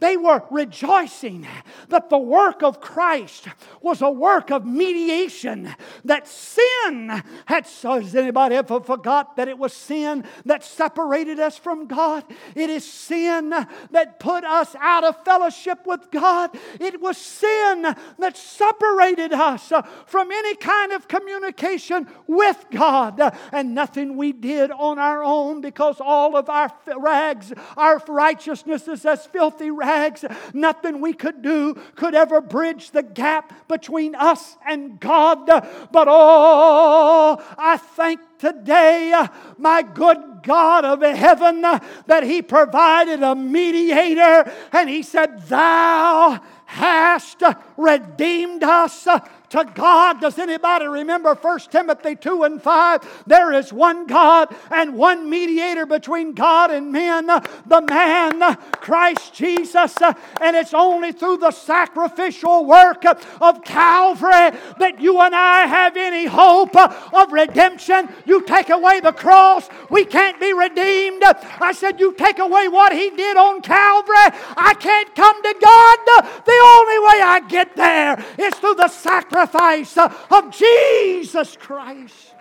They 0.00 0.16
were 0.16 0.42
rejoicing 0.50 1.46
that 1.88 2.10
the 2.10 2.18
work 2.18 2.62
of 2.62 2.80
Christ 2.80 3.48
was 3.80 4.02
a 4.02 4.10
work 4.10 4.50
of 4.50 4.66
mediation, 4.66 5.74
that 6.04 6.26
sin 6.28 7.22
had. 7.46 7.66
Has 7.82 8.14
anybody 8.14 8.56
ever 8.56 8.80
forgot 8.80 9.36
that 9.36 9.48
it 9.48 9.58
was 9.58 9.72
sin 9.72 10.24
that 10.44 10.64
separated 10.64 11.38
us 11.38 11.56
from 11.56 11.86
God? 11.86 12.24
It 12.54 12.70
is 12.70 12.84
sin 12.84 13.50
that 13.50 14.18
put 14.18 14.44
us 14.44 14.74
out 14.80 15.04
of 15.04 15.22
fellowship 15.24 15.86
with 15.86 16.10
God. 16.10 16.50
It 16.80 17.00
was 17.00 17.16
sin 17.16 17.82
that 18.18 18.36
separated 18.36 19.32
us 19.32 19.72
from 20.06 20.30
any 20.32 20.56
kind 20.56 20.92
of 20.92 21.08
communication 21.08 22.08
with 22.26 22.64
God. 22.70 23.20
And 23.52 23.74
nothing 23.74 24.16
we 24.16 24.32
did 24.32 24.70
on 24.70 24.98
our 24.98 25.22
own 25.22 25.60
because 25.60 26.00
all 26.00 26.36
of 26.36 26.48
our 26.48 26.72
rags, 26.96 27.52
our 27.76 28.02
righteousness, 28.08 28.71
righteousness 28.72 29.04
as 29.04 29.26
filthy 29.26 29.70
rags. 29.70 30.24
Nothing 30.52 31.00
we 31.00 31.12
could 31.12 31.42
do 31.42 31.74
could 31.96 32.14
ever 32.14 32.40
bridge 32.40 32.90
the 32.90 33.02
gap 33.02 33.68
between 33.68 34.14
us 34.14 34.56
and 34.66 34.98
God. 34.98 35.46
But 35.46 36.08
oh, 36.08 37.42
I 37.58 37.76
thank 37.76 38.20
today, 38.38 39.26
my 39.58 39.82
good 39.82 40.40
God 40.42 40.84
of 40.84 41.02
heaven, 41.02 41.60
that 41.60 42.22
He 42.24 42.42
provided 42.42 43.22
a 43.22 43.34
mediator 43.34 44.50
and 44.72 44.88
He 44.88 45.02
said, 45.02 45.42
Thou 45.48 46.40
hast 46.64 47.42
redeemed 47.76 48.62
us 48.62 49.06
to 49.52 49.70
God. 49.74 50.18
Does 50.20 50.38
anybody 50.38 50.86
remember 50.86 51.34
1 51.34 51.58
Timothy 51.70 52.16
2 52.16 52.42
and 52.44 52.60
5? 52.60 53.24
There 53.26 53.52
is 53.52 53.70
one 53.70 54.06
God 54.06 54.48
and 54.70 54.96
one 54.96 55.28
mediator 55.28 55.84
between 55.84 56.32
God 56.32 56.70
and 56.70 56.90
men, 56.90 57.26
the 57.26 57.84
man, 57.86 58.56
Christ 58.80 59.34
Jesus. 59.34 59.94
And 60.40 60.56
it's 60.56 60.72
only 60.72 61.12
through 61.12 61.36
the 61.36 61.50
sacrificial 61.50 62.64
work 62.64 63.04
of 63.04 63.62
Calvary 63.62 64.58
that 64.78 64.96
you 64.98 65.20
and 65.20 65.34
I 65.34 65.66
have 65.66 65.98
any 65.98 66.24
hope 66.24 66.74
of 66.74 67.32
redemption. 67.32 68.08
You 68.24 68.42
take 68.42 68.70
away 68.70 69.00
the 69.00 69.12
cross, 69.12 69.68
we 69.90 70.06
can't 70.06 70.40
be 70.40 70.54
redeemed. 70.54 71.22
I 71.60 71.72
said, 71.72 72.00
You 72.00 72.14
take 72.14 72.38
away 72.38 72.68
what 72.68 72.94
He 72.94 73.10
did 73.10 73.36
on 73.36 73.60
Calvary, 73.60 74.38
I 74.56 74.74
can't 74.80 75.14
come 75.14 75.42
to 75.42 75.54
God. 75.60 75.98
The 76.44 76.60
only 76.64 76.98
way 76.98 77.20
I 77.22 77.44
get 77.48 77.76
there 77.76 78.24
is 78.38 78.54
through 78.54 78.76
the 78.76 78.88
sacrifice 78.88 79.41
sacrifice 79.46 79.96
uh, 79.96 80.12
of 80.30 80.50
Jesus 80.50 81.56
Christ. 81.56 82.34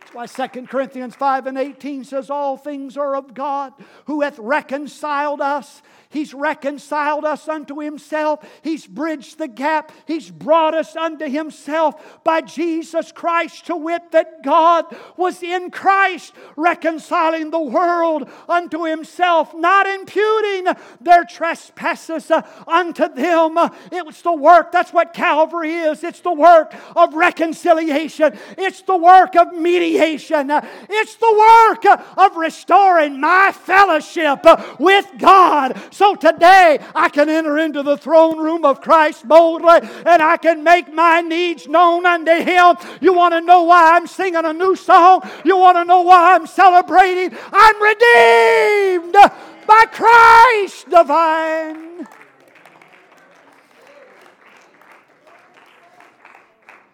That's 0.00 0.38
why 0.38 0.48
2 0.48 0.66
Corinthians 0.66 1.14
5 1.14 1.46
and 1.46 1.58
18 1.58 2.04
says, 2.04 2.30
All 2.30 2.56
things 2.56 2.96
are 2.96 3.14
of 3.14 3.34
God 3.34 3.72
who 4.06 4.22
hath 4.22 4.38
reconciled 4.38 5.40
us 5.40 5.82
He's 6.10 6.32
reconciled 6.32 7.26
us 7.26 7.48
unto 7.48 7.80
Himself. 7.80 8.42
He's 8.62 8.86
bridged 8.86 9.36
the 9.36 9.48
gap. 9.48 9.92
He's 10.06 10.30
brought 10.30 10.74
us 10.74 10.96
unto 10.96 11.28
Himself 11.28 12.24
by 12.24 12.40
Jesus 12.40 13.12
Christ, 13.12 13.66
to 13.66 13.76
wit, 13.76 14.12
that 14.12 14.42
God 14.42 14.86
was 15.18 15.42
in 15.42 15.70
Christ, 15.70 16.32
reconciling 16.56 17.50
the 17.50 17.60
world 17.60 18.30
unto 18.48 18.84
Himself, 18.84 19.54
not 19.54 19.86
imputing 19.86 20.74
their 21.00 21.24
trespasses 21.24 22.30
uh, 22.30 22.40
unto 22.66 23.08
them. 23.12 23.58
It 23.92 24.06
was 24.06 24.22
the 24.22 24.32
work, 24.32 24.72
that's 24.72 24.92
what 24.92 25.12
Calvary 25.12 25.74
is. 25.74 26.02
It's 26.02 26.20
the 26.20 26.32
work 26.32 26.74
of 26.96 27.14
reconciliation, 27.14 28.38
it's 28.56 28.80
the 28.80 28.96
work 28.96 29.36
of 29.36 29.52
mediation, 29.52 30.50
it's 30.88 31.16
the 31.16 31.76
work 31.84 32.00
of 32.16 32.36
restoring 32.36 33.20
my 33.20 33.52
fellowship 33.52 34.46
with 34.78 35.06
God 35.18 35.78
so 35.98 36.14
today 36.14 36.78
I 36.94 37.08
can 37.08 37.28
enter 37.28 37.58
into 37.58 37.82
the 37.82 37.96
throne 37.96 38.38
room 38.38 38.64
of 38.64 38.80
Christ 38.80 39.26
boldly 39.26 39.80
and 40.06 40.22
I 40.22 40.36
can 40.36 40.62
make 40.62 40.94
my 40.94 41.22
needs 41.22 41.66
known 41.66 42.06
unto 42.06 42.30
Him. 42.30 42.76
You 43.00 43.14
want 43.14 43.34
to 43.34 43.40
know 43.40 43.64
why 43.64 43.96
I'm 43.96 44.06
singing 44.06 44.44
a 44.44 44.52
new 44.52 44.76
song? 44.76 45.28
You 45.44 45.56
want 45.56 45.76
to 45.76 45.84
know 45.84 46.02
why 46.02 46.36
I'm 46.36 46.46
celebrating? 46.46 47.36
I'm 47.52 47.82
redeemed 47.82 49.16
by 49.66 49.86
Christ 49.90 50.88
divine. 50.88 52.06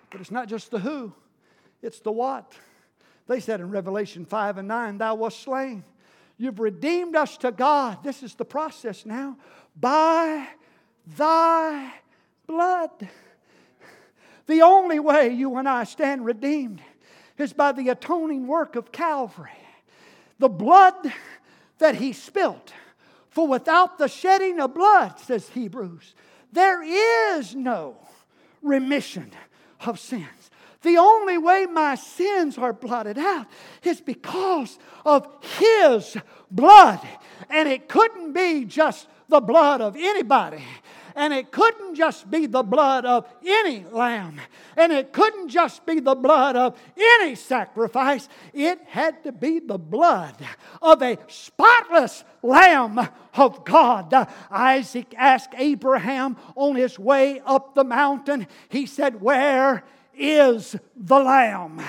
But 0.09 0.21
it's 0.23 0.31
not 0.31 0.49
just 0.49 0.71
the 0.71 0.79
who, 0.79 1.13
it's 1.83 2.01
the 2.01 2.11
what. 2.11 2.55
They 3.27 3.41
said 3.41 3.61
in 3.61 3.69
Revelation 3.69 4.25
5 4.25 4.57
and 4.59 4.69
9, 4.69 4.97
Thou 4.97 5.15
wast 5.17 5.43
slain 5.43 5.85
You've 6.45 6.61
redeemed 6.61 7.17
us 7.17 7.39
to 7.39 7.51
God. 7.51 8.05
This 8.05 8.23
is 8.23 8.35
the 8.35 8.45
process 8.45 9.07
now. 9.07 9.39
By 9.81 10.47
thy 11.17 11.91
blood. 12.47 13.09
The 14.45 14.61
only 14.61 14.99
way 14.99 15.31
you 15.31 15.57
and 15.57 15.67
I 15.67 15.85
stand 15.85 16.27
redeemed 16.27 16.83
is 17.39 17.55
by 17.55 17.73
the 17.73 17.89
atoning 17.89 18.47
work 18.47 18.77
of 18.77 18.93
Calvary. 18.93 19.57
The 20.39 20.51
blood 20.51 21.15
that 21.79 21.95
he 21.95 22.13
spilt 22.13 22.75
For 23.31 23.49
without 23.49 23.97
the 23.97 24.07
shedding 24.07 24.61
of 24.61 24.75
blood, 24.75 25.19
says 25.19 25.49
Hebrews, 25.49 26.15
there 26.53 26.83
is 26.83 27.55
no 27.55 27.97
remission 28.61 29.33
of 29.81 29.99
sins. 29.99 30.44
The 30.85 30.99
only 30.99 31.39
way 31.39 31.65
my 31.65 31.95
sins 31.95 32.59
are 32.59 32.75
blotted 32.75 33.19
out 33.19 33.47
is 33.83 34.03
because 34.03 34.79
of 35.05 35.27
His 35.59 36.17
blood. 36.51 37.01
And 37.49 37.69
it 37.69 37.89
couldn't 37.89 38.35
be 38.35 38.67
just 38.67 39.09
the 39.29 39.41
blood 39.41 39.81
of 39.81 39.97
anybody. 39.97 40.63
And 41.17 41.33
it 41.33 41.53
couldn't 41.53 41.95
just 41.95 42.31
be 42.31 42.47
the 42.47 42.63
blood 42.63 43.07
of 43.07 43.27
any 43.43 43.85
lamb. 43.91 44.41
And 44.77 44.93
it 44.93 45.13
couldn't 45.13 45.49
just 45.49 45.87
be 45.87 46.01
the 46.01 46.15
blood 46.15 46.55
of 46.55 46.77
any 46.97 47.35
sacrifice. 47.35 48.29
It 48.53 48.81
had 48.87 49.23
to 49.25 49.33
be 49.33 49.61
the 49.61 49.79
blood 49.79 50.37
of 50.83 51.01
a 51.01 51.17
spotless 51.29 52.25
lamb 52.43 53.09
of 53.35 53.65
God. 53.65 54.29
Isaac 54.51 55.15
asked 55.17 55.55
Abraham 55.57 56.37
on 56.57 56.77
his 56.77 56.99
way 56.99 57.41
up 57.47 57.75
the 57.75 57.85
mountain, 57.85 58.47
he 58.69 58.85
said, 58.85 59.23
Where 59.23 59.85
is 60.17 60.77
the 60.97 61.19
lamb. 61.19 61.83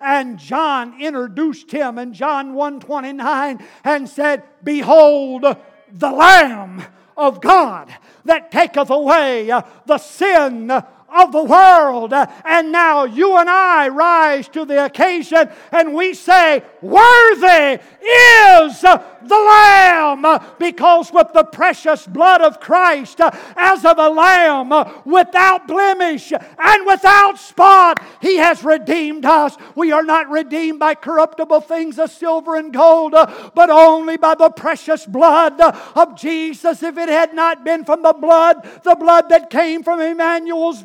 And 0.00 0.38
john 0.38 1.00
introduced 1.00 1.70
him 1.70 1.98
in 1.98 2.12
john 2.12 2.54
129 2.54 3.66
and 3.84 4.08
said 4.08 4.44
behold 4.62 5.42
the 5.90 6.10
lamb 6.10 6.82
of 7.16 7.40
God 7.40 7.92
that 8.24 8.52
taketh 8.52 8.90
away 8.90 9.50
the 9.86 9.98
sin 9.98 10.70
of 11.08 11.32
the 11.32 11.44
world. 11.44 12.12
And 12.12 12.72
now 12.72 13.04
you 13.04 13.36
and 13.36 13.48
I 13.48 13.88
rise 13.88 14.48
to 14.48 14.64
the 14.64 14.84
occasion 14.84 15.48
and 15.72 15.94
we 15.94 16.14
say, 16.14 16.62
Worthy 16.82 17.80
is 18.00 18.80
the 18.80 19.02
Lamb, 19.30 20.24
because 20.58 21.12
with 21.12 21.32
the 21.32 21.44
precious 21.44 22.06
blood 22.06 22.40
of 22.40 22.60
Christ, 22.60 23.20
as 23.56 23.84
of 23.84 23.98
a 23.98 24.08
lamb 24.08 24.72
without 25.04 25.66
blemish 25.66 26.32
and 26.32 26.86
without 26.86 27.38
spot, 27.38 28.02
He 28.20 28.36
has 28.36 28.62
redeemed 28.62 29.24
us. 29.24 29.56
We 29.74 29.92
are 29.92 30.02
not 30.02 30.30
redeemed 30.30 30.78
by 30.78 30.94
corruptible 30.94 31.62
things 31.62 31.98
of 31.98 32.10
silver 32.10 32.56
and 32.56 32.72
gold, 32.72 33.14
but 33.54 33.70
only 33.70 34.16
by 34.16 34.34
the 34.34 34.50
precious 34.50 35.04
blood 35.06 35.60
of 35.60 36.16
Jesus. 36.16 36.82
If 36.82 36.96
it 36.96 37.08
had 37.08 37.34
not 37.34 37.64
been 37.64 37.84
from 37.84 38.02
the 38.02 38.12
blood, 38.12 38.68
the 38.82 38.96
blood 38.96 39.28
that 39.30 39.50
came 39.50 39.82
from 39.82 40.00
Emmanuel's 40.00 40.82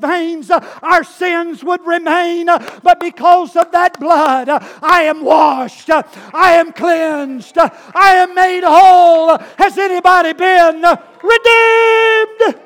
our 0.82 1.03
sins 1.03 1.64
would 1.64 1.86
remain. 1.86 2.45
But 2.45 2.99
because 2.99 3.55
of 3.55 3.72
that 3.72 3.99
blood, 3.99 4.49
I 4.49 5.03
am 5.03 5.24
washed, 5.24 5.89
I 5.89 6.53
am 6.53 6.72
cleansed, 6.72 7.57
I 7.57 8.16
am 8.16 8.36
made 8.36 8.64
whole. 8.64 9.38
Has 9.57 9.78
anybody 9.78 10.34
been 10.34 10.84
redeemed? 11.24 12.59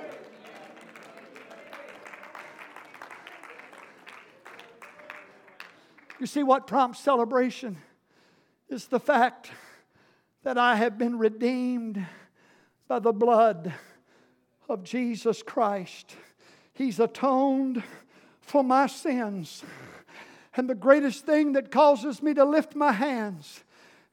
You 6.19 6.25
see, 6.25 6.41
what 6.41 6.65
prompts 6.65 6.99
celebration 6.99 7.77
is 8.69 8.87
the 8.87 8.99
fact 8.99 9.51
that 10.43 10.57
I 10.57 10.75
have 10.75 10.97
been 10.97 11.17
redeemed 11.17 12.05
by 12.87 12.99
the 12.99 13.13
blood 13.13 13.73
of 14.67 14.83
Jesus 14.83 15.43
Christ. 15.43 16.15
He's 16.77 16.99
atoned 16.99 17.83
for 18.39 18.63
my 18.63 18.85
sins. 18.85 19.63
And 20.55 20.69
the 20.69 20.75
greatest 20.75 21.25
thing 21.25 21.53
that 21.53 21.71
causes 21.71 22.21
me 22.21 22.35
to 22.35 22.45
lift 22.45 22.75
my 22.75 22.91
hands 22.91 23.63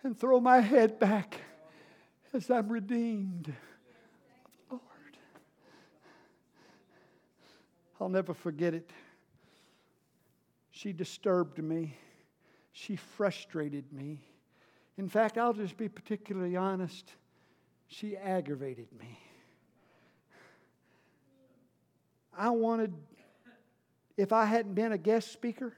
and 0.03 0.19
throw 0.19 0.41
my 0.41 0.61
head 0.61 0.99
back 0.99 1.41
is 2.33 2.51
I'm 2.51 2.71
redeemed. 2.71 3.53
Lord. 4.71 4.83
I'll 8.01 8.09
never 8.09 8.33
forget 8.33 8.73
it. 8.73 8.91
She 10.71 10.95
disturbed 10.95 11.63
me. 11.63 11.97
She 12.73 12.97
frustrated 12.97 13.93
me. 13.93 14.21
In 14.97 15.09
fact, 15.11 15.37
I'll 15.37 15.53
just 15.53 15.77
be 15.77 15.91
particularly 15.91 16.57
honest. 16.57 17.13
She 17.89 18.17
aggravated 18.17 18.89
me. 18.99 19.19
I 22.37 22.51
wanted, 22.51 22.93
if 24.17 24.33
I 24.33 24.45
hadn't 24.45 24.75
been 24.75 24.93
a 24.93 24.99
guest 24.99 25.33
speaker 25.33 25.73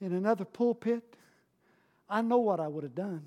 in 0.00 0.12
another 0.12 0.44
pulpit, 0.44 1.02
I 2.08 2.22
know 2.22 2.38
what 2.38 2.60
I 2.60 2.68
would 2.68 2.84
have 2.84 2.94
done. 2.94 3.22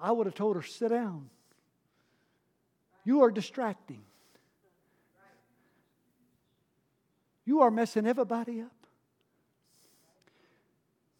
I 0.00 0.12
would 0.12 0.26
have 0.26 0.34
told 0.34 0.56
her, 0.56 0.62
sit 0.62 0.88
down. 0.88 1.28
You 3.04 3.22
are 3.22 3.30
distracting. 3.30 4.02
You 7.44 7.60
are 7.60 7.70
messing 7.70 8.06
everybody 8.06 8.60
up. 8.60 8.72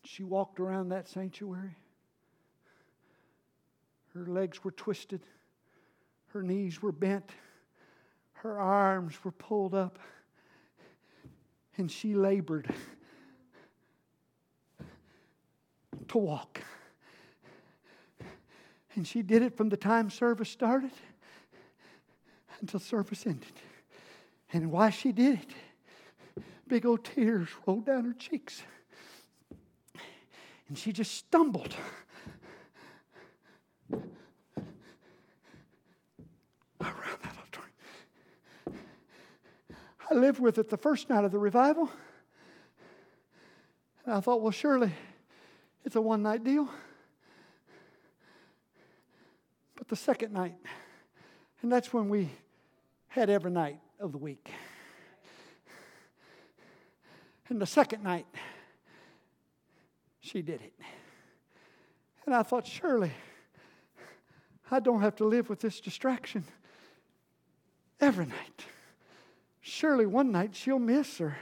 She 0.05 0.25
walked 0.25 0.61
around 0.61 0.89
that 0.89 1.09
sanctuary. 1.09 1.77
Her 4.15 4.27
legs 4.27 4.65
were 4.65 4.73
twisted, 4.73 5.21
her 6.29 6.43
knees 6.43 6.83
were 6.83 6.93
bent. 6.93 7.31
Her 8.43 8.59
arms 8.59 9.23
were 9.23 9.33
pulled 9.33 9.75
up 9.75 9.99
and 11.77 11.91
she 11.91 12.15
labored 12.15 12.73
to 16.09 16.19
walk. 16.19 16.63
And 18.95 19.07
she 19.07 19.21
did 19.21 19.43
it 19.43 19.57
from 19.57 19.69
the 19.69 19.77
time 19.77 20.09
service 20.09 20.49
started 20.49 20.91
until 22.63 22.81
service 22.81 23.27
ended. 23.27 23.53
And 24.55 24.73
while 24.73 24.91
she 24.91 25.13
did 25.13 25.41
it, 25.41 26.45
big 26.67 26.87
old 26.87 27.05
tears 27.05 27.49
rolled 27.67 27.85
down 27.85 28.07
her 28.07 28.15
cheeks. 28.15 28.63
And 30.69 30.79
she 30.79 30.93
just 30.93 31.13
stumbled 31.15 31.75
I 40.11 40.15
lived 40.15 40.41
with 40.41 40.59
it 40.59 40.69
the 40.69 40.77
first 40.77 41.09
night 41.09 41.25
of 41.25 41.31
the 41.31 41.39
revival. 41.39 41.89
And 44.05 44.15
I 44.15 44.21
thought, 44.21 44.43
well, 44.43 44.51
surely 44.51 44.93
it's 45.85 45.95
a 45.95 46.01
one 46.01 46.23
night 46.23 46.43
deal. 46.43 46.69
But 49.77 49.87
the 49.87 49.95
second 49.95 50.33
night, 50.33 50.57
and 51.63 51.71
that's 51.71 51.93
when 51.93 52.09
we 52.09 52.29
had 53.07 53.31
every 53.31 53.53
night 53.53 53.79
of 54.01 54.11
the 54.11 54.19
week. 54.19 54.51
And 57.49 57.61
the 57.61 57.67
second 57.67 58.03
night, 58.03 58.27
she 60.21 60.43
did 60.43 60.61
it. 60.61 60.73
And 62.27 62.35
I 62.35 62.43
thought, 62.43 62.67
surely 62.67 63.13
I 64.71 64.81
don't 64.81 65.03
have 65.03 65.17
to 65.17 65.25
live 65.25 65.49
with 65.49 65.61
this 65.61 65.81
distraction 65.81 66.45
every 68.01 68.27
night. 68.27 68.65
Surely 69.61 70.07
one 70.07 70.33
night 70.33 70.55
she'll 70.55 70.79
miss 70.79 71.19
her. 71.19 71.37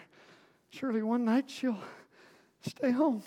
Surely 0.71 1.03
one 1.03 1.25
night 1.25 1.49
she'll 1.49 1.81
stay 2.62 2.91
home. 2.91 3.23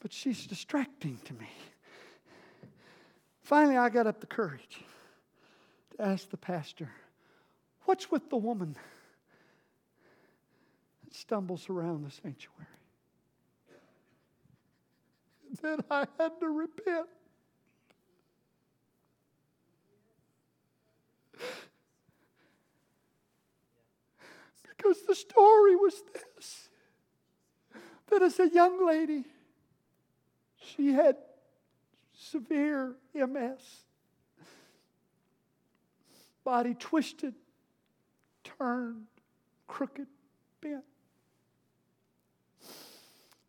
But 0.00 0.12
she's 0.12 0.46
distracting 0.46 1.18
to 1.24 1.34
me. 1.34 1.48
Finally, 3.42 3.76
I 3.76 3.88
got 3.88 4.06
up 4.06 4.20
the 4.20 4.26
courage 4.26 4.80
to 5.96 6.02
ask 6.02 6.30
the 6.30 6.36
pastor, 6.36 6.90
What's 7.84 8.10
with 8.10 8.30
the 8.30 8.36
woman 8.36 8.76
that 11.04 11.14
stumbles 11.14 11.68
around 11.68 12.04
the 12.04 12.10
sanctuary? 12.10 12.68
then 15.60 15.80
I 15.90 16.06
had 16.18 16.40
to 16.40 16.48
repent. 16.48 17.06
Because 24.76 25.02
the 25.02 25.14
story 25.14 25.76
was 25.76 26.02
this 26.12 26.68
that 28.08 28.22
as 28.22 28.38
a 28.38 28.48
young 28.48 28.86
lady, 28.86 29.24
she 30.56 30.92
had 30.92 31.16
severe 32.14 32.94
MS, 33.14 33.84
body 36.44 36.74
twisted, 36.74 37.34
turned, 38.44 39.06
crooked, 39.66 40.08
bent. 40.60 40.84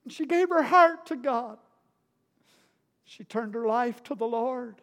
And 0.06 0.14
she 0.14 0.26
gave 0.26 0.50
her 0.50 0.64
heart 0.64 1.08
to 1.08 1.18
God. 1.18 1.58
She 3.04 3.26
turned 3.26 3.54
her 3.54 3.68
life 3.68 4.02
to 4.04 4.16
the 4.16 4.26
Lord. 4.26 4.82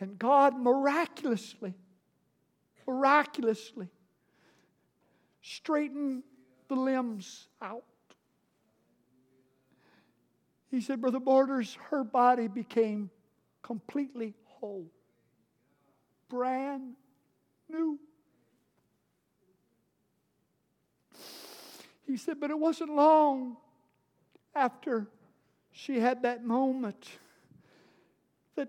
And 0.00 0.18
God 0.18 0.58
miraculously, 0.58 1.74
miraculously 2.86 3.88
straighten 5.42 6.22
the 6.68 6.74
limbs 6.74 7.48
out. 7.62 7.84
He 10.70 10.80
said, 10.80 11.00
Brother 11.00 11.20
Borders, 11.20 11.76
her 11.90 12.04
body 12.04 12.46
became 12.46 13.10
completely 13.62 14.34
whole, 14.44 14.86
brand 16.28 16.94
new. 17.68 17.98
He 22.06 22.16
said, 22.16 22.40
but 22.40 22.50
it 22.50 22.58
wasn't 22.58 22.94
long 22.94 23.56
after 24.54 25.08
she 25.72 26.00
had 26.00 26.22
that 26.22 26.44
moment 26.44 27.06
that 28.56 28.68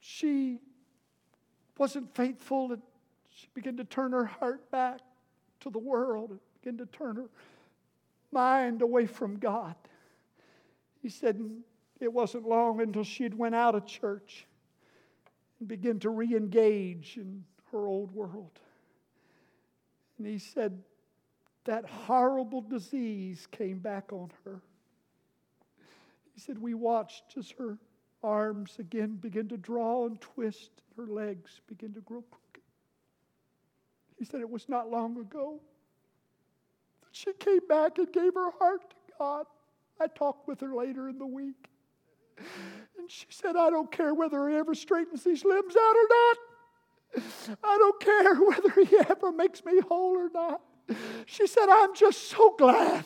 she 0.00 0.60
wasn't 1.76 2.14
faithful 2.14 2.72
and 2.72 2.82
she 3.30 3.48
began 3.54 3.76
to 3.76 3.84
turn 3.84 4.12
her 4.12 4.24
heart 4.24 4.70
back 4.70 5.00
the 5.70 5.78
world 5.78 6.30
and 6.30 6.40
began 6.60 6.78
to 6.78 6.86
turn 6.86 7.16
her 7.16 7.28
mind 8.32 8.82
away 8.82 9.06
from 9.06 9.38
God. 9.38 9.74
He 11.02 11.08
said 11.08 11.40
it 12.00 12.12
wasn't 12.12 12.46
long 12.46 12.80
until 12.80 13.04
she 13.04 13.22
had 13.22 13.36
went 13.36 13.54
out 13.54 13.74
of 13.74 13.86
church 13.86 14.46
and 15.58 15.68
began 15.68 15.98
to 16.00 16.10
re-engage 16.10 17.16
in 17.16 17.44
her 17.72 17.86
old 17.86 18.12
world. 18.12 18.60
And 20.18 20.26
he 20.26 20.38
said 20.38 20.82
that 21.64 21.84
horrible 21.84 22.60
disease 22.60 23.46
came 23.50 23.78
back 23.78 24.12
on 24.12 24.30
her. 24.44 24.60
He 26.34 26.40
said 26.40 26.58
we 26.58 26.74
watched 26.74 27.36
as 27.36 27.50
her 27.58 27.78
arms 28.22 28.76
again 28.78 29.16
began 29.16 29.48
to 29.48 29.56
draw 29.56 30.06
and 30.06 30.20
twist, 30.20 30.70
her 30.96 31.06
legs 31.06 31.60
began 31.66 31.92
to 31.94 32.00
grow. 32.00 32.24
He 34.18 34.24
said 34.24 34.40
it 34.40 34.50
was 34.50 34.68
not 34.68 34.90
long 34.90 35.18
ago 35.18 35.60
that 37.02 37.08
she 37.12 37.32
came 37.32 37.66
back 37.68 37.98
and 37.98 38.12
gave 38.12 38.34
her 38.34 38.50
heart 38.58 38.90
to 38.90 38.96
God. 39.18 39.46
I 40.00 40.06
talked 40.06 40.48
with 40.48 40.60
her 40.60 40.74
later 40.74 41.08
in 41.08 41.18
the 41.18 41.26
week. 41.26 41.68
And 42.98 43.10
she 43.10 43.26
said, 43.30 43.56
I 43.56 43.70
don't 43.70 43.90
care 43.90 44.14
whether 44.14 44.48
he 44.48 44.56
ever 44.56 44.74
straightens 44.74 45.24
these 45.24 45.44
limbs 45.44 45.74
out 45.76 45.96
or 45.96 46.08
not. 46.08 46.36
I 47.64 47.78
don't 47.78 48.00
care 48.00 48.34
whether 48.34 48.84
he 48.84 48.96
ever 49.08 49.32
makes 49.32 49.64
me 49.64 49.80
whole 49.88 50.16
or 50.16 50.30
not. 50.32 50.60
She 51.26 51.46
said, 51.46 51.66
I'm 51.68 51.94
just 51.94 52.28
so 52.28 52.54
glad 52.56 53.04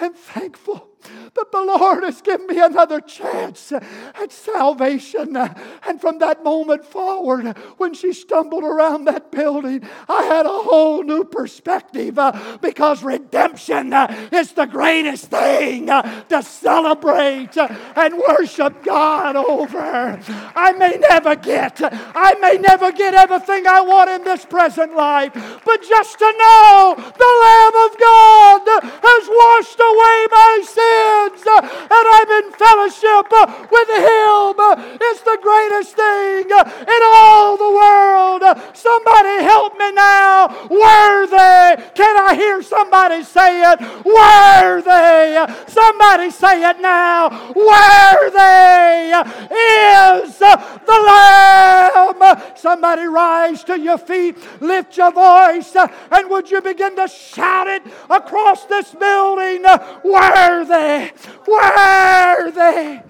and 0.00 0.14
thankful 0.14 0.88
that 1.34 1.52
the 1.52 1.62
Lord 1.62 2.04
has 2.04 2.22
given 2.22 2.46
me 2.46 2.60
another 2.60 3.00
chance 3.00 3.72
at 3.72 4.32
salvation. 4.32 5.36
And 5.36 6.00
from 6.00 6.18
that 6.18 6.42
moment 6.42 6.84
forward, 6.84 7.56
when 7.76 7.94
she 7.94 8.12
stumbled 8.12 8.64
around 8.64 9.04
that 9.04 9.30
building, 9.30 9.88
I 10.08 10.24
had 10.24 10.46
a 10.46 10.50
whole 10.50 11.02
new 11.02 11.24
perspective 11.24 12.18
uh, 12.18 12.58
because 12.60 13.02
redemption 13.02 13.92
uh, 13.92 14.28
is 14.32 14.52
the 14.52 14.66
greatest 14.66 15.26
thing 15.26 15.90
uh, 15.90 16.24
to 16.28 16.42
celebrate 16.42 17.56
and 17.56 18.22
worship 18.28 18.82
God 18.82 19.36
over. 19.36 20.20
I 20.56 20.72
may 20.72 20.96
never 20.96 21.36
get, 21.36 21.80
I 21.82 22.34
may 22.40 22.56
never 22.56 22.92
get 22.92 23.14
everything 23.14 23.66
I 23.66 23.80
want 23.80 24.10
in 24.10 24.24
this 24.24 24.44
present 24.44 24.96
life, 24.96 25.32
but 25.34 25.82
just 25.82 26.18
to 26.18 26.24
know 26.24 26.94
the 26.96 27.32
Lamb 27.42 27.76
of 27.86 27.98
God 27.98 28.62
has 28.82 29.28
washed 29.28 29.80
away 29.80 30.26
my 30.30 30.62
sins 30.86 31.46
uh, 31.46 31.60
and 31.62 32.06
I'm 32.16 32.30
in 32.38 32.52
fellowship 32.52 33.26
uh, 33.32 33.66
with 33.70 33.90
Him. 33.90 34.54
Uh, 34.58 34.98
it's 35.00 35.22
the 35.22 35.38
greatest 35.42 35.96
thing 35.96 36.46
in 36.46 37.00
all 37.14 37.56
the 37.56 37.72
world. 37.82 38.42
Somebody 38.74 39.42
help 39.44 39.78
me 39.78 39.92
now. 39.92 40.48
Worthy. 40.70 41.82
Can 41.94 42.14
I 42.16 42.34
hear 42.34 42.62
somebody 42.62 43.22
say 43.22 43.62
it? 43.72 43.78
Worthy. 44.04 45.52
Somebody 45.70 46.30
say 46.30 46.68
it 46.70 46.80
now. 46.80 47.28
Worthy 47.54 49.12
is 49.54 50.38
the 50.38 50.98
Lamb. 51.06 52.56
Somebody 52.56 53.06
rise 53.06 53.64
to 53.64 53.78
your 53.78 53.98
feet, 53.98 54.36
lift 54.60 54.96
your 54.96 55.12
voice, 55.12 55.74
and 55.76 56.30
would 56.30 56.50
you 56.50 56.60
begin 56.60 56.96
to 56.96 57.08
shout 57.08 57.66
it 57.68 57.82
across 58.10 58.64
this 58.64 58.92
building? 58.94 59.62
Worthy. 60.04 60.75
Worthy. 60.76 61.10
Worthy. 61.46 63.00